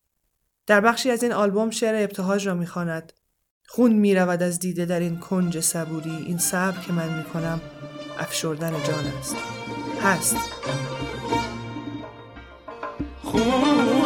در 0.66 0.80
بخشی 0.80 1.10
از 1.10 1.22
این 1.22 1.32
آلبوم 1.32 1.70
شعر 1.70 1.94
ابتهاج 2.04 2.46
را 2.46 2.54
می‌خواند. 2.54 3.12
خون 3.68 3.92
می 3.92 4.14
رود 4.14 4.42
از 4.42 4.58
دیده 4.58 4.84
در 4.84 5.00
این 5.00 5.18
کنج 5.18 5.60
صبوری 5.60 6.10
این 6.10 6.38
صبر 6.38 6.80
که 6.80 6.92
من 6.92 7.18
می 7.18 7.24
کنم 7.24 7.60
افشردن 8.18 8.70
جان 8.70 9.06
است. 9.18 9.36
هست. 10.02 10.36
خونی 13.22 13.97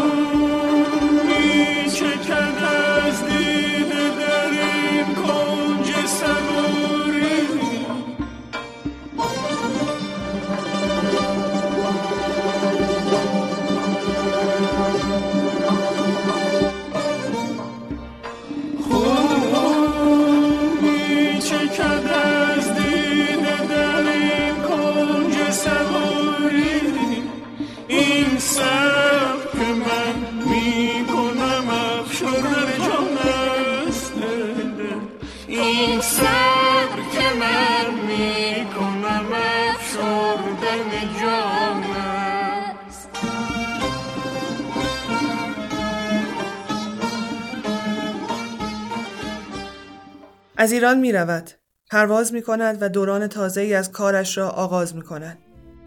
از 50.62 50.72
ایران 50.72 51.01
می 51.01 51.12
رود. 51.12 51.51
پرواز 51.90 52.33
می 52.33 52.42
کند 52.42 52.79
و 52.81 52.88
دوران 52.88 53.27
تازه 53.27 53.61
ای 53.61 53.75
از 53.75 53.92
کارش 53.92 54.38
را 54.38 54.48
آغاز 54.48 54.96
می 54.96 55.03
کند. 55.03 55.38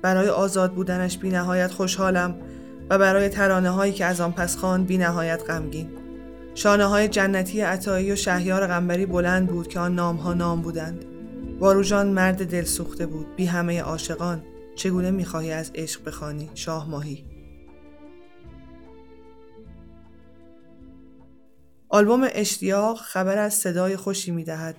برای 0.02 0.30
آزاد 0.30 0.74
بودنش 0.74 1.18
بی 1.18 1.30
نهایت 1.30 1.72
خوشحالم 1.72 2.36
و 2.90 2.98
برای 2.98 3.30
ترانه 3.30 3.70
هایی 3.70 3.94
که 3.94 4.06
از 4.06 4.22
آن 4.22 4.32
پس 4.32 4.58
خواند 4.58 4.88
بی 4.88 4.98
نهایت 4.98 5.44
غمگین. 5.50 5.90
شانه 6.56 6.86
های 6.86 7.08
جنتی 7.08 7.62
عطایی 7.62 8.12
و 8.12 8.16
شهیار 8.16 8.68
غنبری 8.68 9.06
بلند 9.06 9.48
بود 9.48 9.68
که 9.68 9.80
آن 9.80 9.96
نام 9.96 10.16
ها 10.16 10.34
نام 10.34 10.62
بودند. 10.62 11.06
واروژان 11.60 12.08
مرد 12.08 12.46
دل 12.46 12.64
سوخته 12.64 13.06
بود 13.06 13.36
بی 13.36 13.46
همه 13.46 13.82
عاشقان 13.82 14.44
چگونه 14.76 15.12
می‌خواهی 15.12 15.52
از 15.52 15.72
عشق 15.76 16.08
بخوانی 16.08 16.50
شاه 16.54 16.90
ماهی 16.90 17.35
آلبوم 21.95 22.27
اشتیاق 22.31 22.97
خبر 22.97 23.38
از 23.38 23.53
صدای 23.53 23.97
خوشی 23.97 24.31
می‌دهد. 24.31 24.75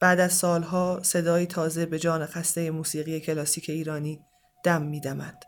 بعد 0.00 0.20
از 0.20 0.32
سالها 0.32 1.00
صدایی 1.02 1.46
تازه 1.46 1.86
به 1.86 1.98
جان 1.98 2.26
خسته 2.26 2.70
موسیقی 2.70 3.20
کلاسیک 3.20 3.70
ایرانی 3.70 4.20
دم 4.64 4.82
میدمد. 4.82 5.42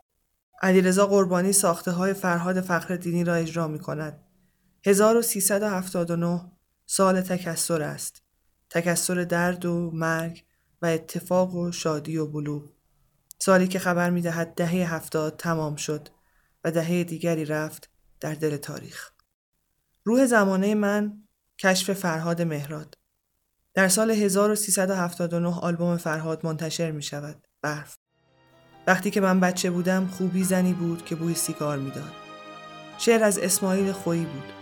علیرضا 0.63 1.07
قربانی 1.07 1.53
ساخته 1.53 1.91
های 1.91 2.15
فرهاد 2.15 2.61
فخر 2.61 2.97
دینی 2.97 3.25
را 3.25 3.35
اجرا 3.35 3.69
می 3.69 3.79
کند 3.79 4.21
1379 4.87 6.41
سال 6.87 7.21
تکسر 7.21 7.83
است. 7.83 8.23
تکسر 8.71 9.15
درد 9.15 9.65
و 9.65 9.91
مرگ 9.95 10.45
و 10.83 10.87
اتفاق 10.87 11.55
و 11.55 11.73
شادی 11.73 12.17
و 12.17 12.27
بلوغ. 12.27 12.63
سالی 13.39 13.69
که 13.69 13.79
خبر 13.79 14.11
می 14.11 14.23
دهد 14.23 14.55
دهه 14.55 14.95
هفتاد 14.95 15.37
تمام 15.37 15.77
شد 15.77 16.09
و 16.65 16.71
دهه 16.71 17.05
دیگری 17.05 17.45
رفت 17.45 17.91
در 18.21 18.35
دل 18.35 18.57
تاریخ. 18.57 19.13
روح 20.05 20.27
زمانه 20.27 20.75
من 20.75 21.23
کشف 21.59 21.93
فرهاد 21.93 22.43
مهراد. 22.43 22.95
در 23.75 23.89
سال 23.89 24.11
1379 24.11 25.49
آلبوم 25.61 25.97
فرهاد 25.97 26.47
منتشر 26.47 26.91
می 26.91 27.03
شود. 27.03 27.47
برف. 27.63 27.97
وقتی 28.87 29.11
که 29.11 29.21
من 29.21 29.41
بچه 29.41 29.71
بودم 29.71 30.07
خوبی 30.07 30.45
زنی 30.45 30.73
بود 30.73 31.05
که 31.05 31.15
بوی 31.15 31.35
سیگار 31.35 31.79
می‌داد 31.79 32.13
شعر 32.99 33.25
از 33.25 33.39
اسماعیل 33.39 33.93
خویی 33.93 34.25
بود. 34.25 34.53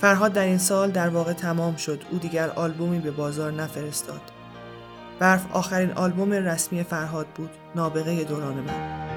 فرهاد 0.00 0.32
در 0.32 0.44
این 0.44 0.58
سال 0.58 0.90
در 0.90 1.08
واقع 1.08 1.32
تمام 1.32 1.76
شد. 1.76 2.02
او 2.10 2.18
دیگر 2.18 2.50
آلبومی 2.50 2.98
به 2.98 3.10
بازار 3.10 3.52
نفرستاد. 3.52 4.20
برف 5.18 5.52
آخرین 5.52 5.92
آلبوم 5.92 6.32
رسمی 6.32 6.84
فرهاد 6.84 7.26
بود. 7.26 7.50
نابغه 7.74 8.24
دوران 8.24 8.54
من. 8.54 9.08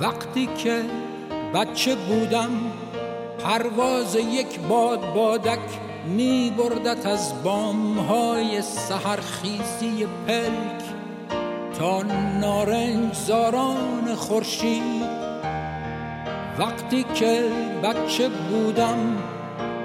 وقتی 0.00 0.46
که 0.46 0.82
بچه 1.54 1.94
بودم 1.94 2.50
پرواز 3.44 4.16
یک 4.16 4.60
باد 4.60 5.14
بادک 5.14 5.58
می 6.06 6.52
بردت 6.58 7.06
از 7.06 7.42
بام 7.42 7.98
های 7.98 8.62
سهرخیزی 8.62 10.06
پلک 10.26 10.82
تا 11.78 12.02
نارنج 12.40 13.14
زاران 13.14 14.14
خورشید. 14.16 15.20
وقتی 16.58 17.04
که 17.14 17.44
بچه 17.82 18.28
بودم 18.28 19.16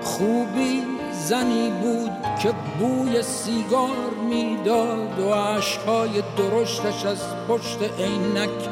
خوبی 0.02 0.84
زنی 1.12 1.72
بود 1.82 2.12
که 2.42 2.54
بوی 2.80 3.22
سیگار 3.22 4.14
می‌داد 4.30 5.20
و 5.20 5.34
عشقهای 5.34 6.24
درشتش 6.38 7.06
از 7.06 7.22
پشت 7.48 7.78
عینک 8.00 8.70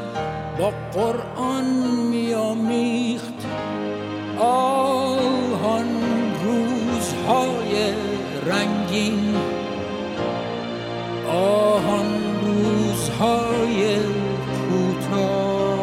با 0.59 0.73
قرآن 0.93 1.65
میامیخت 2.11 3.33
آهان 4.39 5.85
روزهای 6.43 7.93
رنگین 8.45 9.35
آهان 11.31 12.05
روزهای 12.41 13.97
کوتاه. 14.69 15.73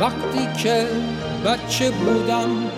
وقتی 0.00 0.62
که 0.62 0.86
بچه 1.44 1.90
بودم 1.90 2.70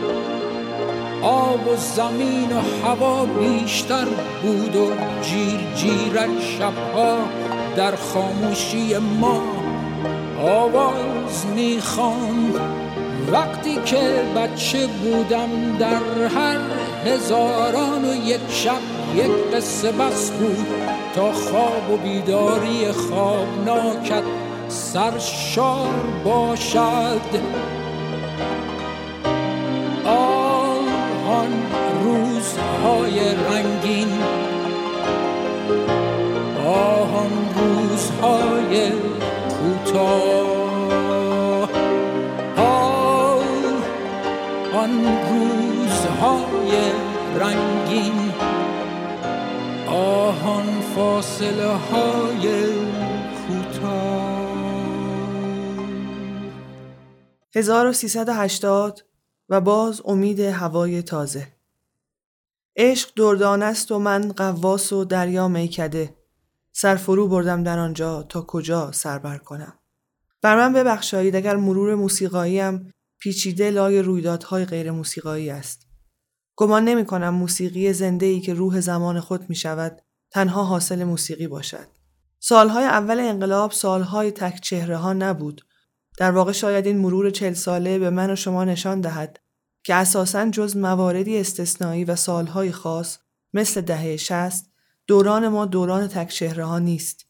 آب 1.22 1.68
و 1.68 1.76
زمین 1.76 2.52
و 2.52 2.86
هوا 2.86 3.26
بیشتر 3.26 4.04
بود 4.42 4.76
و 4.76 4.90
جیر 5.22 5.60
جیرک 5.74 6.40
شبها 6.58 7.16
در 7.76 7.96
خاموشی 7.96 8.98
ما 8.98 9.42
آواز 10.42 11.15
می‌خواند 11.54 12.54
وقتی 13.32 13.74
که 13.84 14.22
بچه 14.36 14.86
بودم 14.86 15.76
در 15.78 16.26
هر 16.34 16.58
هزاران 17.04 18.04
و 18.04 18.26
یک 18.26 18.40
شب 18.48 18.80
یک 19.16 19.54
قصه 19.54 19.92
بس 19.92 20.30
بود 20.30 20.66
تا 21.14 21.32
خواب 21.32 21.90
و 21.90 21.96
بیداری 21.96 22.92
خوابناکت 22.92 24.22
سرشار 24.68 25.88
باشد. 26.24 27.20
آن 31.28 31.52
روزهای 32.04 33.20
رنگین 33.50 34.08
آن 36.66 37.30
روزهای 37.56 38.90
کوتاه. 39.48 40.55
آن 44.86 45.04
روزهای 45.04 46.92
رنگین 47.40 48.32
آهان 49.88 50.80
فاصله 50.80 51.66
های 51.66 52.66
کوتاه. 53.48 54.46
1380 57.54 59.04
و 59.48 59.60
باز 59.60 60.02
امید 60.04 60.40
هوای 60.40 61.02
تازه. 61.02 61.48
عشق 62.76 63.10
دردان 63.16 63.62
است 63.62 63.92
و 63.92 63.98
من 63.98 64.32
قواس 64.32 64.92
و 64.92 65.04
دریا 65.04 65.48
میکده. 65.48 66.16
سرفرو 66.72 67.28
بردم 67.28 67.62
در 67.62 67.78
آنجا 67.78 68.22
تا 68.22 68.42
کجا 68.42 68.92
سربر 68.92 69.38
کنم. 69.38 69.78
بر 70.42 70.56
من 70.56 70.72
ببخشایید 70.72 71.36
اگر 71.36 71.56
مرور 71.56 71.94
موسیقاییم 71.94 72.92
پیچیده 73.18 73.70
لای 73.70 74.02
رویدادهای 74.02 74.64
غیر 74.64 74.90
موسیقایی 74.90 75.50
است 75.50 75.86
گمان 76.56 76.84
نمی 76.84 77.04
کنم 77.04 77.34
موسیقی 77.34 77.92
زنده 77.92 78.26
ای 78.26 78.40
که 78.40 78.54
روح 78.54 78.80
زمان 78.80 79.20
خود 79.20 79.48
می 79.48 79.56
شود 79.56 80.02
تنها 80.30 80.64
حاصل 80.64 81.04
موسیقی 81.04 81.46
باشد 81.46 81.88
سالهای 82.40 82.84
اول 82.84 83.20
انقلاب 83.20 83.72
سالهای 83.72 84.30
تک 84.30 84.60
چهره 84.60 84.96
ها 84.96 85.12
نبود 85.12 85.66
در 86.18 86.30
واقع 86.30 86.52
شاید 86.52 86.86
این 86.86 86.98
مرور 86.98 87.30
چل 87.30 87.52
ساله 87.52 87.98
به 87.98 88.10
من 88.10 88.30
و 88.30 88.36
شما 88.36 88.64
نشان 88.64 89.00
دهد 89.00 89.40
که 89.84 89.94
اساساً 89.94 90.50
جز 90.50 90.76
مواردی 90.76 91.38
استثنایی 91.38 92.04
و 92.04 92.16
سالهای 92.16 92.72
خاص 92.72 93.18
مثل 93.54 93.80
دهه 93.80 94.16
شست 94.16 94.70
دوران 95.06 95.48
ما 95.48 95.66
دوران 95.66 96.08
تک 96.08 96.42
ها 96.42 96.78
نیست. 96.78 97.26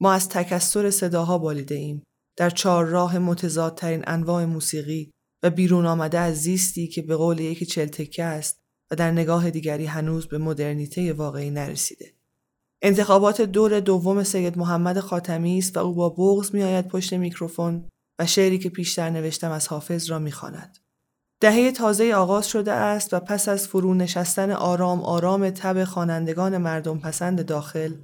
ما 0.00 0.12
از 0.12 0.28
تکسر 0.28 0.90
صداها 0.90 1.38
بالیده 1.38 1.74
ایم. 1.74 2.02
در 2.36 2.50
چهار 2.50 2.84
راه 2.84 3.18
متضادترین 3.18 4.04
انواع 4.06 4.44
موسیقی 4.44 5.10
و 5.44 5.50
بیرون 5.50 5.86
آمده 5.86 6.18
از 6.18 6.42
زیستی 6.42 6.88
که 6.88 7.02
به 7.02 7.16
قول 7.16 7.40
یکی 7.40 7.66
چلتکه 7.66 8.24
است 8.24 8.60
و 8.90 8.96
در 8.96 9.10
نگاه 9.10 9.50
دیگری 9.50 9.86
هنوز 9.86 10.26
به 10.26 10.38
مدرنیته 10.38 11.12
واقعی 11.12 11.50
نرسیده. 11.50 12.12
انتخابات 12.82 13.40
دور 13.40 13.80
دوم 13.80 14.22
سید 14.22 14.58
محمد 14.58 15.00
خاتمی 15.00 15.58
است 15.58 15.76
و 15.76 15.80
او 15.80 15.94
با 15.94 16.08
بغض 16.08 16.54
میآید 16.54 16.88
پشت 16.88 17.12
میکروفون 17.12 17.88
و 18.18 18.26
شعری 18.26 18.58
که 18.58 18.68
پیشتر 18.68 19.10
نوشتم 19.10 19.50
از 19.50 19.68
حافظ 19.68 20.10
را 20.10 20.18
می‌خواند. 20.18 20.78
دهه 21.40 21.72
تازه 21.72 22.14
آغاز 22.14 22.48
شده 22.48 22.72
است 22.72 23.14
و 23.14 23.20
پس 23.20 23.48
از 23.48 23.68
فرو 23.68 23.94
نشستن 23.94 24.50
آرام 24.50 25.02
آرام 25.02 25.50
تب 25.50 25.84
خوانندگان 25.84 26.58
مردم 26.58 26.98
پسند 26.98 27.46
داخل 27.46 27.94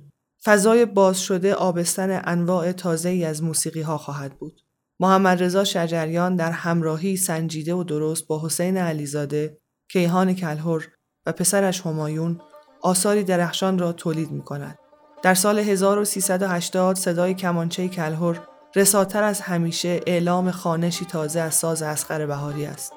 فضای 0.45 0.87
باز 0.87 1.21
شده 1.21 1.55
آبستن 1.55 2.23
انواع 2.25 2.73
تازه 2.73 3.09
ای 3.09 3.25
از 3.25 3.43
موسیقی 3.43 3.81
ها 3.81 3.99
خواهد 3.99 4.39
بود. 4.39 4.61
محمد 5.01 5.43
رضا 5.43 5.65
شجریان 5.65 6.37
در 6.37 6.51
همراهی 6.51 7.17
سنجیده 7.17 7.75
و 7.75 7.85
درست 7.85 8.27
با 8.27 8.47
حسین 8.47 8.77
علیزاده، 8.77 9.59
کیهان 9.93 10.35
کلهر 10.35 10.89
و 11.27 11.33
پسرش 11.33 11.81
همایون 11.81 12.41
آثاری 12.83 13.25
درخشان 13.25 13.79
را 13.79 13.93
تولید 13.93 14.31
می 14.31 14.43
کند. 14.43 14.79
در 15.23 15.35
سال 15.35 15.59
1380 15.59 16.97
صدای 16.97 17.35
کمانچه 17.35 17.89
کلهر 17.89 18.41
رساتر 18.77 19.23
از 19.23 19.41
همیشه 19.41 20.01
اعلام 20.07 20.51
خانشی 20.51 21.05
تازه 21.05 21.41
از 21.41 21.55
ساز 21.55 21.83
اسقر 21.83 22.27
بهاری 22.27 22.67
است. 22.67 22.93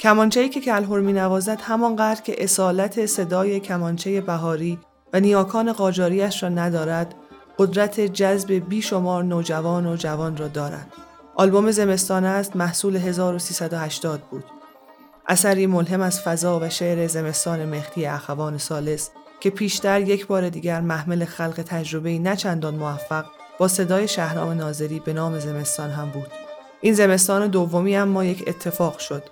کمانچه‌ای 0.00 0.48
که 0.48 0.60
کلهر 0.60 1.00
می 1.00 1.12
نوازد 1.12 1.60
همانقدر 1.60 2.22
که 2.22 2.44
اصالت 2.44 3.06
صدای 3.06 3.60
کمانچه 3.60 4.20
بهاری 4.20 4.78
و 5.12 5.20
نیاکان 5.20 5.72
قاجاریش 5.72 6.42
را 6.42 6.48
ندارد 6.48 7.14
قدرت 7.58 8.00
جذب 8.00 8.52
بیشمار 8.52 9.24
نوجوان 9.24 9.86
و 9.86 9.96
جوان 9.96 10.36
را 10.36 10.48
دارد. 10.48 11.05
آلبوم 11.38 11.70
زمستان 11.70 12.24
است 12.24 12.56
محصول 12.56 12.96
1380 12.96 14.20
بود. 14.30 14.44
اثری 15.28 15.66
ملهم 15.66 16.00
از 16.00 16.20
فضا 16.20 16.60
و 16.60 16.68
شعر 16.68 17.06
زمستان 17.06 17.64
مهدی 17.64 18.06
اخوان 18.06 18.58
سالس 18.58 19.10
که 19.40 19.50
پیشتر 19.50 20.00
یک 20.00 20.26
بار 20.26 20.48
دیگر 20.48 20.80
محمل 20.80 21.24
خلق 21.24 21.62
تجربه 21.66 22.18
نچندان 22.18 22.74
موفق 22.74 23.24
با 23.58 23.68
صدای 23.68 24.08
شهرام 24.08 24.50
ناظری 24.50 25.00
به 25.00 25.12
نام 25.12 25.38
زمستان 25.38 25.90
هم 25.90 26.10
بود. 26.10 26.26
این 26.80 26.94
زمستان 26.94 27.46
دومی 27.46 27.96
اما 27.96 28.24
یک 28.24 28.44
اتفاق 28.46 28.98
شد. 28.98 29.22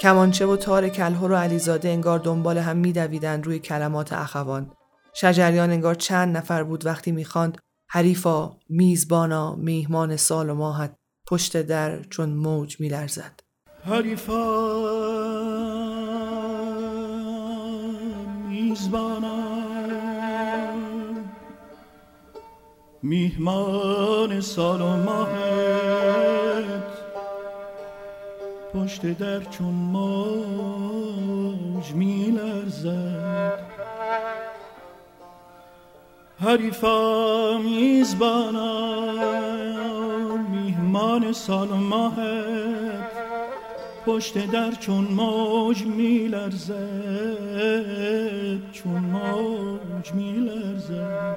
کمانچه 0.00 0.46
و 0.46 0.56
تار 0.56 0.88
کلهر 0.88 1.32
و 1.32 1.36
علیزاده 1.36 1.88
انگار 1.88 2.18
دنبال 2.18 2.58
هم 2.58 2.76
میدویدند 2.76 3.46
روی 3.46 3.58
کلمات 3.58 4.12
اخوان. 4.12 4.70
شجریان 5.14 5.70
انگار 5.70 5.94
چند 5.94 6.36
نفر 6.36 6.62
بود 6.62 6.86
وقتی 6.86 7.12
می‌خواند 7.12 7.58
حریفا 7.88 8.56
میزبانا 8.68 9.54
میهمان 9.54 10.16
سال 10.16 10.50
و 10.50 10.54
ماهت 10.54 10.96
پشت 11.28 11.62
در 11.62 12.02
چون 12.02 12.28
موج 12.28 12.80
میلرزد. 12.80 13.40
حریفا 13.84 14.36
میزبانا 18.48 19.46
میهمان 23.02 24.40
سال 24.40 24.80
و 24.80 24.96
ماهت 24.96 26.82
پشت 28.74 29.18
در 29.18 29.40
چون 29.40 29.74
موج 29.74 30.72
میلرزد. 31.92 33.58
حریفا 36.38 37.58
میزبانا 37.58 39.06
میهمان 40.96 41.32
سال 41.32 41.70
و 41.70 41.76
ماهت 41.76 43.12
پشت 44.06 44.50
در 44.50 44.70
چون 44.70 45.04
موج 45.04 45.82
میلرزد 45.82 46.72
چون 48.72 48.92
موج 48.92 50.12
میلرزد 50.14 51.36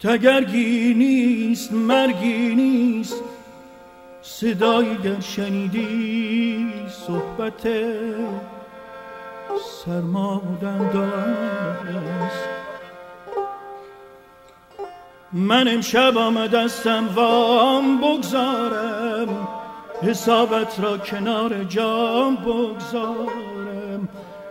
تگرگی 0.00 0.94
نیست 0.94 1.72
مرگی 1.72 2.54
نیست 2.54 3.22
صدایی 4.22 4.96
گر 4.96 5.20
شنیدی 5.20 6.72
صحبت 7.06 7.68
سرمادن 9.84 10.80
است. 10.80 12.61
من 15.32 15.68
امشب 15.68 16.18
آمدستم 16.18 17.08
وام 17.14 17.98
بگذارم 17.98 19.48
حسابت 20.02 20.80
را 20.80 20.98
کنار 20.98 21.64
جام 21.64 22.36
بگذارم. 22.36 24.08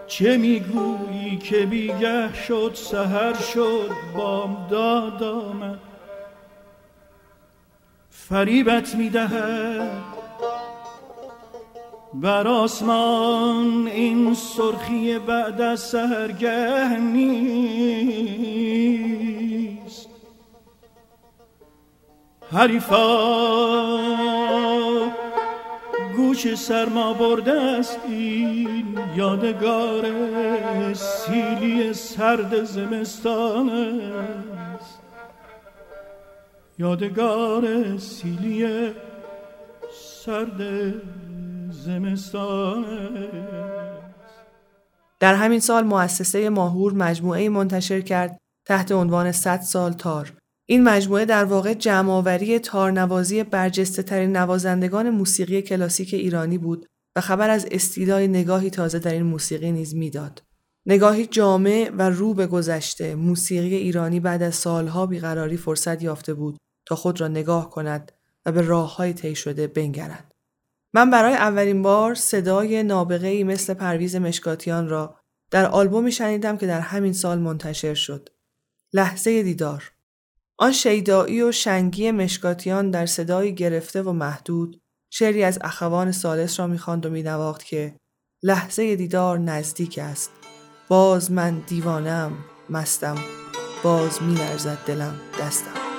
چه 0.08 0.38
می‌گویی 0.38 1.38
که 1.38 1.66
بیگه 1.66 2.34
شد 2.34 2.72
سهر 2.74 3.34
شد 3.34 3.92
بام 4.18 4.68
داد 4.70 5.24
آمد. 5.24 5.80
فریبت 8.10 8.96
می‌دهد. 8.96 9.92
بر 12.14 12.48
آسمان 12.48 13.88
این 13.88 14.34
سرخی 14.34 15.20
بعد 15.20 15.62
از 15.62 15.80
سهرگه 15.80 17.00
نیست. 17.00 19.11
حریفا. 22.52 23.02
گوش 26.16 26.56
سرما 26.56 27.14
برده 27.14 27.52
است 27.52 28.00
این 28.08 29.00
یادگار 29.16 30.04
سیلی 30.94 31.94
سرد 31.94 32.64
زمستان 32.64 33.70
است. 33.70 35.00
یادگار 36.80 37.98
سیلی 37.98 38.92
سرد 40.26 40.94
زمستان 41.70 42.86
در 45.20 45.36
همین 45.36 45.60
سال 45.60 45.84
مؤسسه 45.84 46.50
ماهور 46.50 46.94
مجموعه 46.94 47.50
منتشر 47.50 48.02
کرد 48.02 48.38
تحت 48.68 48.92
عنوان 48.92 49.32
100 49.32 49.62
سال 49.62 49.94
تار. 49.94 50.41
این 50.72 50.84
مجموعه 50.84 51.26
در 51.26 51.46
واقع 51.46 51.74
جمعآوری 51.74 52.60
تارنوازی 52.60 53.44
برجسته 53.44 54.04
ترین 54.04 54.38
نوازندگان 54.38 55.10
موسیقی 55.10 55.62
کلاسیک 55.62 56.14
ایرانی 56.14 56.58
بود 56.58 56.86
و 57.16 57.22
خبر 57.22 57.50
از 57.50 57.68
استیلای 57.72 58.28
نگاهی 58.28 58.70
تازه 58.70 59.00
در 59.00 59.12
این 59.14 59.24
موسیقی 59.24 59.72
نیز 59.72 59.96
می‌داد. 59.96 60.44
نگاهی 60.86 61.26
جامع 61.26 61.92
و 61.98 62.10
رو 62.10 62.34
به 62.34 62.48
گذشته 62.48 63.16
موسیقی 63.16 63.76
ایرانی 63.76 64.20
بعد 64.20 64.44
از 64.44 64.56
سالها 64.56 65.06
بیقراری 65.06 65.58
فرصت 65.58 66.04
یافته 66.04 66.34
بود 66.34 66.58
تا 66.86 66.96
خود 66.96 67.22
را 67.22 67.28
نگاه 67.28 67.70
کند 67.70 68.12
و 68.46 68.52
به 68.52 68.62
راه 68.62 68.96
های 68.96 69.14
طی 69.14 69.36
شده 69.36 69.68
بنگرد. 69.68 70.32
من 70.94 71.10
برای 71.10 71.34
اولین 71.34 71.82
بار 71.82 72.16
صدای 72.16 72.84
نابغه 72.84 73.28
ای 73.28 73.44
مثل 73.44 73.74
پرویز 73.74 74.16
مشکاتیان 74.16 74.90
را 74.90 75.16
در 75.52 75.66
آلبومی 75.66 76.12
شنیدم 76.12 76.58
که 76.58 76.68
در 76.68 76.80
همین 76.80 77.14
سال 77.14 77.40
منتشر 77.40 77.94
شد. 77.94 78.30
لحظه 78.94 79.44
دیدار. 79.44 79.92
آن 80.60 80.72
شیدایی 80.72 81.42
و 81.42 81.52
شنگی 81.52 82.12
مشکاتیان 82.12 82.92
در 82.92 83.06
صدایی 83.06 83.56
گرفته 83.56 84.02
و 84.02 84.12
محدود 84.12 84.82
شعری 85.14 85.44
از 85.44 85.60
اخوان 85.62 86.12
سالس 86.12 86.60
را 86.60 86.68
می‌خواند 86.68 87.06
و 87.06 87.10
مینواخت 87.10 87.64
که 87.64 87.96
لحظه 88.44 88.96
دیدار 88.96 89.40
نزدیک 89.40 90.00
است. 90.02 90.32
باز 90.88 91.32
من 91.32 91.60
دیوانم 91.68 92.32
مستم 92.70 93.18
باز 93.84 94.24
میلرزد 94.24 94.78
دلم 94.88 95.16
دستم. 95.40 95.91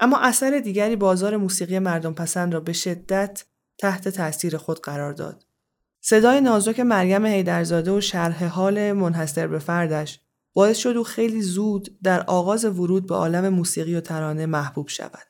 اما 0.00 0.18
اثر 0.18 0.58
دیگری 0.58 0.96
بازار 0.96 1.36
موسیقی 1.36 1.78
مردم 1.78 2.14
پسند 2.14 2.54
را 2.54 2.60
به 2.60 2.72
شدت 2.72 3.44
تحت 3.78 4.08
تاثیر 4.08 4.56
خود 4.56 4.80
قرار 4.80 5.12
داد. 5.12 5.44
صدای 6.00 6.40
نازک 6.40 6.80
مریم 6.80 7.26
هیدرزاده 7.26 7.92
و 7.92 8.00
شرح 8.00 8.44
حال 8.44 8.92
منحصر 8.92 9.46
به 9.46 9.58
فردش 9.58 10.20
باعث 10.52 10.78
شد 10.78 10.96
او 10.96 11.04
خیلی 11.04 11.42
زود 11.42 11.98
در 12.02 12.22
آغاز 12.22 12.64
ورود 12.64 13.06
به 13.06 13.14
عالم 13.14 13.48
موسیقی 13.48 13.94
و 13.94 14.00
ترانه 14.00 14.46
محبوب 14.46 14.88
شود. 14.88 15.26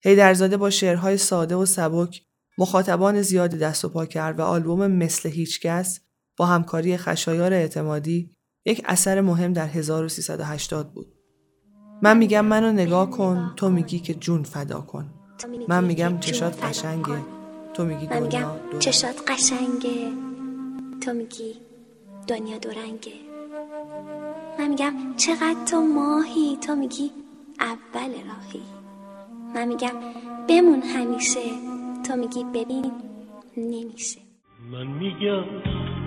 هیدرزاده 0.00 0.56
با 0.56 0.70
شعرهای 0.70 1.16
ساده 1.16 1.54
و 1.54 1.66
سبک 1.66 2.22
مخاطبان 2.58 3.22
زیادی 3.22 3.58
دست 3.58 3.84
و 3.84 3.88
پا 3.88 4.06
کرد 4.06 4.38
و 4.38 4.42
آلبوم 4.42 4.86
مثل 4.86 5.28
هیچکس 5.28 6.00
با 6.36 6.46
همکاری 6.46 6.96
خشایار 6.96 7.52
اعتمادی 7.52 8.36
یک 8.64 8.82
اثر 8.84 9.20
مهم 9.20 9.52
در 9.52 9.66
1380 9.66 10.92
بود. 10.92 11.11
من 12.02 12.16
میگم 12.18 12.44
منو 12.44 12.72
نگاه 12.72 13.10
کن 13.10 13.52
تو 13.56 13.68
میگی 13.70 13.98
که 13.98 14.14
جون 14.14 14.42
فدا 14.42 14.80
کن. 14.80 15.04
من 15.68 15.84
میگم 15.84 16.18
چشات 16.20 16.64
قشنگه 16.64 17.18
تو 17.74 17.84
میگی 17.84 18.06
من 18.06 18.22
میگم 18.22 18.40
دنیا 18.40 18.78
چشات 18.78 19.30
قشنگه 19.30 20.08
تو 21.00 21.12
میگی 21.12 21.54
دنیا 22.28 22.58
دورنگه 22.58 23.12
من 24.58 24.68
میگم 24.68 24.94
چقدر 25.16 25.64
تو 25.70 25.80
ماهی 25.80 26.56
تو 26.66 26.74
میگی 26.74 27.10
اول 27.60 28.10
راهی. 28.10 28.62
من 29.54 29.68
میگم 29.68 29.92
بمون 30.48 30.82
همیشه 30.82 31.40
تو 32.06 32.16
میگی 32.16 32.44
ببین 32.54 32.92
نمیشه. 33.56 34.20
من 34.72 34.86
میگم 34.86 35.44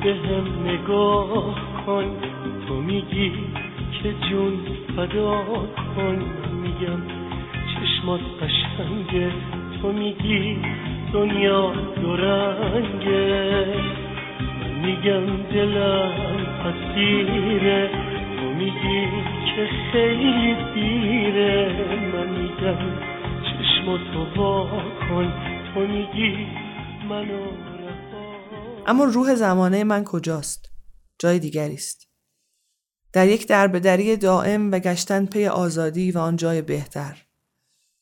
به 0.03 0.13
هم 0.13 0.67
نگاه 0.67 1.55
کن 1.85 2.21
تو 2.67 2.73
میگی 2.73 3.31
که 4.03 4.13
جون 4.29 4.59
فدا 4.95 5.43
کن 5.95 6.15
میگم 6.63 7.01
چشمات 7.73 8.21
قشنگه 8.41 9.31
تو 9.81 9.91
میگی 9.91 10.57
دنیا 11.13 11.73
دورنگه 12.01 13.65
من 14.61 14.85
میگم 14.85 15.43
دلم 15.53 16.11
اسیره. 16.65 17.89
تو 18.39 18.45
میگی 18.53 19.07
که 19.55 19.69
خیلی 19.91 20.55
دیره. 20.73 21.73
من 22.13 22.29
میگم 22.29 22.77
چشماتو 23.43 24.41
وا 24.41 24.69
کن. 25.09 25.33
تو 25.73 25.79
میگی 25.79 26.47
منو 27.09 27.41
اما 28.87 29.03
روح 29.03 29.35
زمانه 29.35 29.83
من 29.83 30.03
کجاست؟ 30.03 30.71
جای 31.19 31.39
دیگری 31.39 31.73
است 31.73 32.04
در 33.15 33.27
یک 33.27 33.47
دربدری 33.47 34.17
دائم 34.17 34.71
و 34.71 34.79
گشتن 34.79 35.25
پی 35.25 35.45
آزادی 35.45 36.11
و 36.11 36.17
آن 36.17 36.35
جای 36.35 36.61
بهتر. 36.61 37.25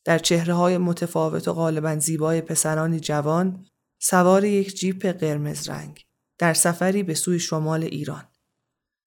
در 0.06 0.18
چهره 0.18 0.54
های 0.54 0.78
متفاوت 0.78 1.48
و 1.48 1.54
غالبا 1.54 2.00
زیبای 2.00 2.42
پسرانی 2.42 3.00
جوان 3.00 3.66
سوار 4.00 4.44
یک 4.44 4.76
جیپ 4.76 5.06
قرمز 5.06 5.70
رنگ 5.70 6.06
در 6.40 6.54
سفری 6.54 7.04
به 7.04 7.14
سوی 7.14 7.40
شمال 7.40 7.84
ایران. 7.84 8.24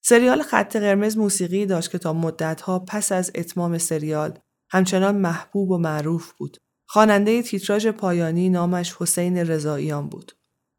سریال 0.03 0.42
خط 0.42 0.77
قرمز 0.77 1.16
موسیقی 1.16 1.66
داشت 1.66 1.90
که 1.90 1.99
تا 1.99 2.12
مدتها 2.12 2.79
پس 2.79 3.12
از 3.12 3.31
اتمام 3.35 3.79
سریال 3.79 4.38
همچنان 4.71 5.16
محبوب 5.16 5.71
و 5.71 5.79
معروف 5.79 6.33
بود. 6.33 6.57
خواننده 6.88 7.42
تیتراژ 7.42 7.87
پایانی 7.87 8.49
نامش 8.49 8.97
حسین 8.99 9.38
رضاییان 9.38 10.09
بود. 10.09 10.33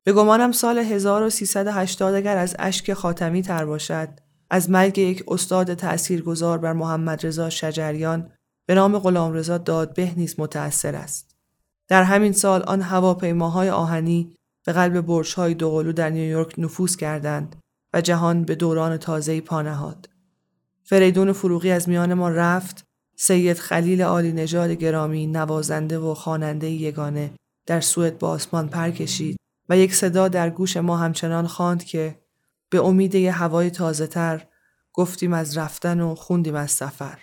به 0.04 0.13
گمانم 0.13 0.52
سال 0.52 0.78
1380 0.78 2.13
اگر 2.13 2.38
از 2.38 2.56
اشک 2.60 2.94
خاتمی 2.94 3.42
تر 3.42 3.66
باشد 3.66 4.27
از 4.49 4.69
مرگ 4.69 4.97
یک 4.97 5.23
استاد 5.27 5.73
تأثیرگذار 5.73 6.57
بر 6.57 6.73
محمد 6.73 7.25
رضا 7.25 7.49
شجریان 7.49 8.31
به 8.65 8.75
نام 8.75 8.99
غلامرضا 8.99 9.57
دادبه 9.57 10.13
نیز 10.17 10.36
متأثر 10.38 10.95
است. 10.95 11.36
در 11.88 12.03
همین 12.03 12.33
سال 12.33 12.63
آن 12.63 12.81
هواپیماهای 12.81 13.69
آهنی 13.69 14.36
به 14.65 14.73
قلب 14.73 15.01
برج‌های 15.01 15.53
دوقلو 15.53 15.91
در 15.91 16.10
نیویورک 16.10 16.53
نفوذ 16.57 16.95
کردند 16.95 17.55
و 17.93 18.01
جهان 18.01 18.43
به 18.43 18.55
دوران 18.55 18.97
تازه‌ای 18.97 19.41
پا 19.41 19.62
نهاد. 19.62 20.10
فریدون 20.83 21.31
فروغی 21.31 21.71
از 21.71 21.89
میان 21.89 22.13
ما 22.13 22.29
رفت، 22.29 22.83
سید 23.15 23.57
خلیل 23.57 24.01
عالی 24.01 24.31
نژاد 24.31 24.71
گرامی 24.71 25.27
نوازنده 25.27 25.97
و 25.99 26.13
خواننده 26.13 26.69
یگانه 26.69 27.31
در 27.65 27.81
سوئد 27.81 28.19
با 28.19 28.29
آسمان 28.29 28.67
پر 28.67 28.91
کشید 28.91 29.38
و 29.69 29.77
یک 29.77 29.95
صدا 29.95 30.27
در 30.27 30.49
گوش 30.49 30.77
ما 30.77 30.97
همچنان 30.97 31.47
خواند 31.47 31.83
که 31.83 32.19
به 32.69 32.86
امید 32.86 33.15
یه 33.15 33.32
هوای 33.32 33.69
تازه 33.69 34.08
تر 34.08 34.47
گفتیم 34.93 35.34
از 35.34 35.58
رفتن 35.58 36.01
و 36.01 36.15
خوندیم 36.15 36.56
از 36.56 36.71
سفر. 36.71 37.19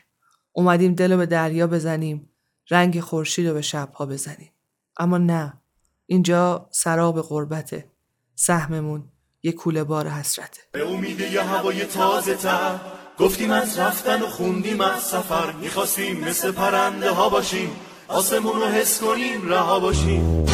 اومدیم 0.53 0.95
دل 0.95 1.13
رو 1.13 1.19
به 1.19 1.27
دریا 1.27 1.67
بزنیم 1.67 2.31
رنگ 2.71 3.01
خورشید 3.01 3.47
رو 3.47 3.55
به 3.55 3.63
شبها 3.63 4.07
بزنیم. 4.07 4.53
اما 4.99 5.19
نه 5.19 5.61
اینجا 6.07 6.69
سراب 6.73 7.23
غربته. 7.23 7.91
سهممون 8.35 9.09
یه 9.43 9.53
کوله 9.53 9.85
بار 9.85 10.09
حسرته. 10.09 10.61
به 10.73 10.89
امید 10.89 11.21
یه 11.21 11.43
هوای 11.43 11.85
تازه 11.85 12.35
تر 12.35 12.81
گفتیم 13.19 13.51
از 13.51 13.79
رفتن 13.79 14.23
و 14.23 14.27
خوندیم 14.27 14.81
از 14.81 15.03
سفر 15.03 15.53
می‌خواستیم 15.53 16.21
مثل 16.21 16.53
پرنده 16.53 17.11
ها 17.11 17.29
باشیم 17.29 17.71
آسمون 18.09 18.61
رو 18.61 18.67
حس 18.67 19.01
کنیم 19.01 19.49
رها 19.49 19.81
باشیم 19.81 20.45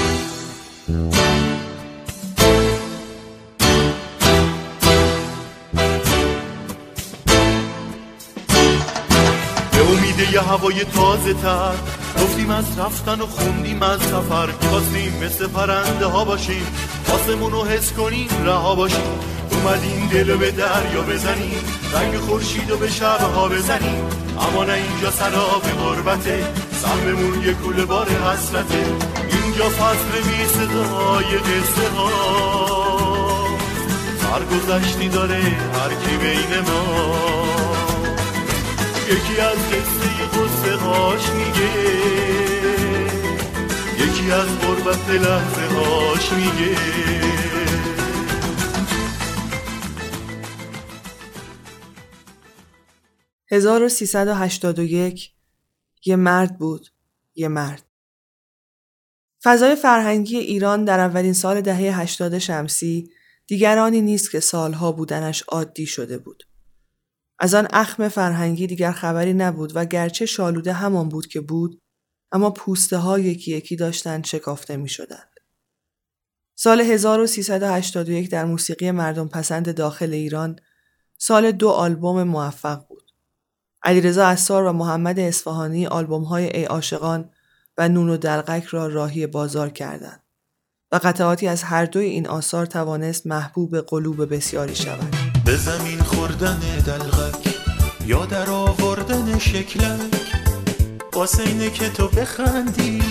امید 9.91 10.33
یه 10.33 10.41
هوای 10.41 10.85
تازه 10.85 11.35
تر. 11.35 11.73
گفتیم 12.23 12.51
از 12.51 12.79
رفتن 12.79 13.21
و 13.21 13.27
خوندیم 13.27 13.83
از 13.83 14.01
سفر. 14.03 14.47
می‌خواستیم 14.63 15.13
مثل 15.25 15.47
پرنده 15.47 16.07
ها 16.07 16.25
باشیم. 16.25 16.67
آسمون 17.15 17.53
رو 17.53 17.65
حس 17.65 17.93
کنیم 17.93 18.29
رها 18.45 18.75
باشیم. 18.75 19.19
اومدیم 19.51 20.09
دل 20.13 20.37
به 20.37 20.51
دریا 20.51 21.03
بزنیم. 21.03 21.65
رنگ 21.95 22.17
خورشید 22.19 22.71
رو 22.71 22.77
به 22.77 22.91
شبها 22.91 23.49
بزنیم. 23.49 24.05
اما 24.41 24.65
نه 24.65 24.73
اینجا 24.73 25.11
سراب 25.11 25.63
غربته. 25.63 26.45
سهممون 26.83 27.43
یه 27.43 27.53
کوله 27.53 27.85
بار 27.85 28.09
حسرته. 28.09 28.85
اینجا 29.33 29.69
فصل 29.69 30.13
بی 30.29 30.45
صدای 30.45 31.39
قصه 31.39 31.89
ها 31.97 32.11
سرگذشتی 34.23 35.09
داره 35.09 35.43
هر 35.75 35.89
کی 35.89 36.17
بین 36.17 36.61
ما. 36.61 37.40
یکی 39.11 39.41
از 39.41 39.59
قصه 39.59 40.27
قصه 40.27 40.77
هاش 40.77 41.31
میگه. 41.31 41.71
یکی 43.99 44.31
از 44.33 44.59
غربت 44.59 45.11
لحظه 45.11 45.75
هاش 45.75 46.33
میگه. 46.33 46.77
1381 53.51 55.33
یه 56.05 56.17
مرد 56.17 56.59
بود 56.59 56.87
یه 57.35 57.49
مرد. 57.49 57.83
فضای 59.43 59.77
فرهنگی 59.77 60.37
ایران 60.37 60.85
در 60.85 61.01
اولین 61.01 61.33
سال 61.33 61.61
دهه 61.61 62.01
80 62.01 62.39
شمسی 62.39 63.11
دیگرانی 63.47 64.01
نیست 64.01 64.31
که 64.31 64.41
سالها 64.41 64.93
بودنش 64.93 65.43
عادی 65.43 65.87
شده 65.87 66.19
بود. 66.19 66.50
از 67.41 67.55
آن 67.55 67.69
اخم 67.73 68.09
فرهنگی 68.09 68.67
دیگر 68.67 68.93
خبری 68.93 69.33
نبود 69.33 69.73
و 69.75 69.85
گرچه 69.85 70.27
شالوده 70.27 70.73
همان 70.73 71.09
بود 71.09 71.27
که 71.27 71.41
بود 71.41 71.81
اما 72.33 72.51
پوسته 72.51 72.97
ها 72.97 73.19
یکی 73.19 73.57
یکی 73.57 73.77
داشتند 73.77 74.25
شکافته 74.25 74.77
می 74.77 74.89
شدند. 74.89 75.31
سال 76.55 76.81
1381 76.81 78.31
در 78.31 78.45
موسیقی 78.45 78.91
مردم 78.91 79.29
پسند 79.29 79.75
داخل 79.75 80.13
ایران 80.13 80.59
سال 81.19 81.53
دو 81.53 81.69
آلبوم 81.69 82.23
موفق 82.23 82.87
بود. 82.89 83.13
علیرضا 83.83 84.27
اسار 84.27 84.65
و 84.65 84.73
محمد 84.73 85.19
اصفهانی 85.19 85.87
آلبوم 85.87 86.23
های 86.23 86.57
ای 86.57 86.65
عاشقان 86.65 87.31
و 87.79 87.89
نون 87.89 88.09
و 88.09 88.17
دلقک 88.17 88.65
را 88.65 88.87
راهی 88.87 89.27
بازار 89.27 89.71
کردند 89.71 90.23
و 90.93 91.01
قطعاتی 91.03 91.49
از 91.49 91.63
هر 91.63 91.85
دوی 91.85 92.05
این 92.05 92.29
آثار 92.29 92.67
توانست 92.67 93.27
محبوب 93.27 93.81
قلوب 93.81 94.35
بسیاری 94.35 94.75
شود. 94.75 95.30
به 95.51 95.57
زمین 95.57 96.03
خوردن 96.03 96.59
دلغک 96.87 97.55
یا 98.07 98.27
در 98.27 98.51
آوردن 98.51 99.39
شکلک. 99.39 100.01
واسه 101.13 101.43
اینه 101.43 101.71
که 101.71 101.89
تو 101.89 102.09
بخندی 102.09 103.03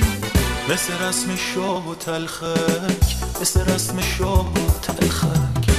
مثل 0.69 0.93
رسم 1.01 1.35
شاه 1.35 1.89
و 1.89 1.95
تلخک 1.95 3.15
مثل 3.41 3.65
رسم 3.65 4.01
شاه 4.01 4.53
و 4.53 4.79
تلخک. 4.81 5.69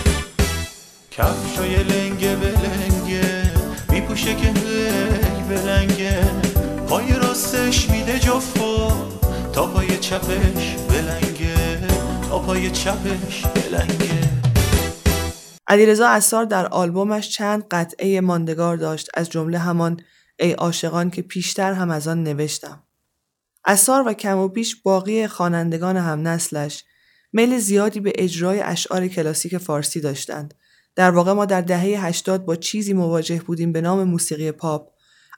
کفشای 1.11 1.83
لنگه 1.83 2.37
بلنگه 2.37 3.53
میپوشه 3.91 4.35
که 4.35 4.47
هی 4.47 5.43
بلنگه 5.49 6.25
پای 6.89 7.13
راستش 7.13 7.91
میده 7.91 8.19
جفا 8.19 8.89
تا 9.53 9.67
پای 9.67 9.99
چپش 9.99 10.77
بلنگه 10.89 11.81
تا 12.29 12.39
پای 12.39 12.71
چپش 12.71 13.47
بلنگه 13.55 14.40
علیرضا 15.71 16.09
اسار 16.09 16.45
در 16.45 16.67
آلبومش 16.67 17.29
چند 17.29 17.65
قطعه 17.71 18.21
ماندگار 18.21 18.77
داشت 18.77 19.09
از 19.15 19.31
جمله 19.31 19.59
همان 19.59 20.01
ای 20.39 20.53
عاشقان 20.53 21.11
که 21.11 21.23
پیشتر 21.23 21.73
هم 21.73 21.91
از 21.91 22.09
آن 22.09 22.23
نوشتم. 22.23 22.83
اسار 23.65 24.09
و 24.09 24.13
کم 24.13 24.39
و 24.39 24.49
بیش 24.49 24.77
باقی 24.83 25.27
خوانندگان 25.27 25.97
هم 25.97 26.29
نسلش 26.29 26.85
میل 27.33 27.59
زیادی 27.59 28.01
به 28.01 28.13
اجرای 28.15 28.61
اشعار 28.61 29.09
کلاسیک 29.09 29.59
فارسی 29.59 30.01
داشتند. 30.01 30.55
در 30.97 31.11
واقع 31.11 31.33
ما 31.33 31.45
در 31.45 31.61
دهه 31.61 32.07
80 32.07 32.45
با 32.45 32.57
چیزی 32.57 32.93
مواجه 32.93 33.43
بودیم 33.47 33.73
به 33.73 33.81
نام 33.81 34.05
موسیقی 34.05 34.53
پاپ 34.53 34.91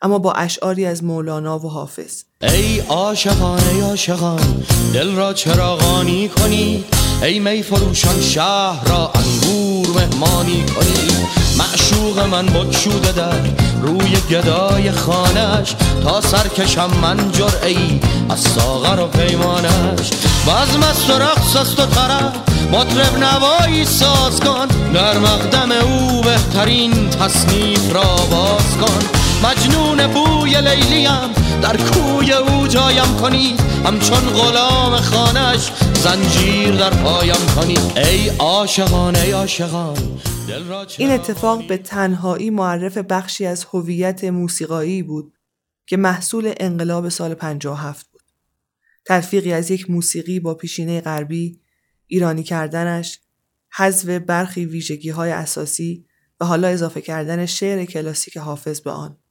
اما 0.03 0.19
با 0.19 0.33
اشعاری 0.33 0.85
از 0.85 1.05
مولانا 1.05 1.59
و 1.59 1.71
حافظ 1.71 2.25
ای 2.43 2.81
عاشقان 2.81 3.61
ای 3.61 3.81
عاشقان 3.81 4.65
دل 4.95 5.15
را 5.15 5.33
چراغانی 5.33 6.29
کنید 6.29 6.85
ای 7.23 7.39
می 7.39 7.63
فروشان 7.63 8.21
شهر 8.21 8.89
را 8.89 9.13
انگور 9.15 9.62
مهمانی 9.93 10.65
کنید 10.67 11.13
معشوق 11.59 12.19
من 12.19 12.47
بکشوده 12.47 13.13
در 13.13 13.41
روی 13.83 14.17
گدای 14.31 14.93
خانش 14.93 15.75
تا 16.05 16.21
سرکشم 16.21 16.91
من 17.03 17.33
جرعی 17.33 18.01
از 18.31 18.41
ساغر 18.41 19.01
و 19.01 19.07
پیمانش 19.07 20.11
بزم 20.47 20.83
است 20.83 21.11
و 21.11 21.13
رقص 21.13 21.57
است 21.57 21.81
و 21.81 21.87
طرف 21.87 22.33
مطرب 22.73 23.19
نوایی 23.19 23.85
ساز 23.85 24.41
کن. 24.41 24.67
در 24.95 25.19
مقدم 25.19 25.73
او 25.73 26.21
بهترین 26.21 27.11
تصنیف 27.11 27.95
را 27.95 28.17
باز 28.31 28.77
کن. 28.81 29.32
مجنون 29.45 30.07
بوی 30.07 30.61
لیلیم 30.61 31.33
در 31.63 31.77
کوی 31.77 32.33
او 32.33 32.67
جایم 32.67 33.17
کنید 33.21 33.61
همچون 33.61 34.21
غلام 34.21 34.97
خانش 34.97 35.73
زنجیر 35.95 36.75
در 36.75 36.91
پایم 36.91 37.47
کنید 37.57 37.99
ای 37.99 38.29
عاشقان 38.29 39.17
ای 39.17 39.33
عاشقان 39.33 39.97
این 40.99 41.11
اتفاق 41.11 41.67
به 41.67 41.77
تنهایی 41.77 42.51
معرف 42.51 42.99
بخشی 42.99 43.47
از 43.47 43.65
هویت 43.73 44.25
موسیقایی 44.25 45.03
بود 45.03 45.33
که 45.87 45.97
محصول 45.97 46.55
انقلاب 46.57 47.09
سال 47.09 47.35
57 47.35 48.07
بود. 48.13 48.23
تلفیقی 49.07 49.53
از 49.53 49.71
یک 49.71 49.91
موسیقی 49.91 50.41
با 50.41 50.55
پیشینه 50.55 51.01
غربی، 51.01 51.61
ایرانی 52.07 52.43
کردنش، 52.43 53.21
حذف 53.77 54.09
برخی 54.09 54.65
ویژگی 54.65 55.11
های 55.11 55.31
اساسی 55.31 56.07
و 56.41 56.45
حالا 56.45 56.69
اضافه 56.69 57.01
کردن 57.01 57.47
شعر 57.47 57.85
کلاسیک 57.85 58.37
حافظ 58.37 58.81
به 58.81 58.91
آن. 58.91 59.22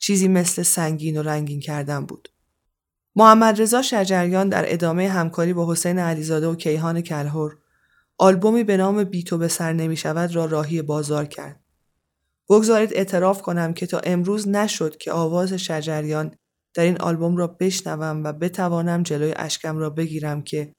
چیزی 0.00 0.28
مثل 0.28 0.62
سنگین 0.62 1.16
و 1.16 1.22
رنگین 1.22 1.60
کردن 1.60 2.06
بود. 2.06 2.28
محمد 3.16 3.60
رضا 3.62 3.82
شجریان 3.82 4.48
در 4.48 4.72
ادامه 4.72 5.08
همکاری 5.08 5.52
با 5.52 5.72
حسین 5.72 5.98
علیزاده 5.98 6.46
و 6.46 6.54
کیهان 6.54 7.00
کلهور 7.00 7.58
آلبومی 8.18 8.64
به 8.64 8.76
نام 8.76 9.04
بی 9.04 9.22
تو 9.22 9.38
به 9.38 9.48
سر 9.48 9.72
نمی 9.72 9.96
شود 9.96 10.34
را 10.34 10.44
راهی 10.44 10.82
بازار 10.82 11.24
کرد. 11.24 11.64
بگذارید 12.48 12.94
اعتراف 12.94 13.42
کنم 13.42 13.74
که 13.74 13.86
تا 13.86 13.98
امروز 13.98 14.48
نشد 14.48 14.96
که 14.96 15.12
آواز 15.12 15.52
شجریان 15.52 16.34
در 16.74 16.82
این 16.82 17.00
آلبوم 17.00 17.36
را 17.36 17.46
بشنوم 17.46 18.24
و 18.24 18.32
بتوانم 18.32 19.02
جلوی 19.02 19.34
اشکم 19.36 19.78
را 19.78 19.90
بگیرم 19.90 20.42
که 20.42 20.72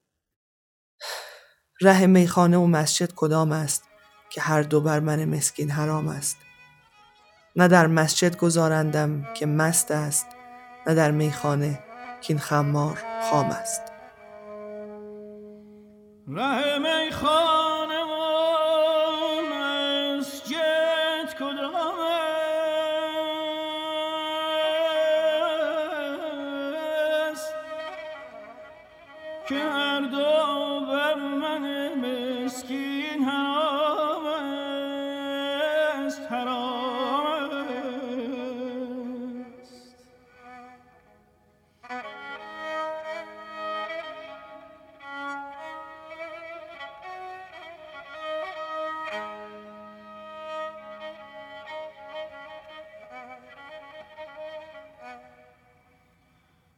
ره 1.81 2.05
میخانه 2.05 2.57
و 2.57 2.65
مسجد 2.65 3.11
کدام 3.15 3.51
است 3.51 3.83
که 4.29 4.41
هر 4.41 4.61
دو 4.61 4.81
بر 4.81 4.99
من 4.99 5.25
مسکین 5.25 5.69
حرام 5.69 6.07
است 6.07 6.37
نه 7.55 7.67
در 7.67 7.87
مسجد 7.87 8.37
گذارندم 8.37 9.33
که 9.33 9.45
مست 9.45 9.91
است 9.91 10.27
نه 10.87 10.93
در 10.93 11.11
میخانه 11.11 11.79
که 12.21 12.33
این 12.33 12.39
خمار 12.39 13.03
خام 13.31 13.45
است. 13.45 13.81
ره 16.27 16.77
میخانه 16.79 17.70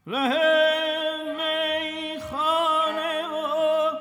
ره 0.07 1.17
میخانه 1.37 3.27
و 3.27 3.91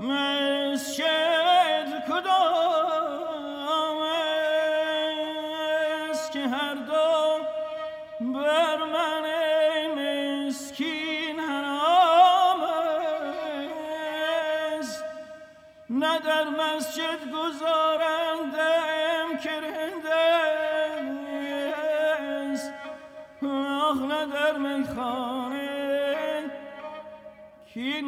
مسجد 0.00 1.17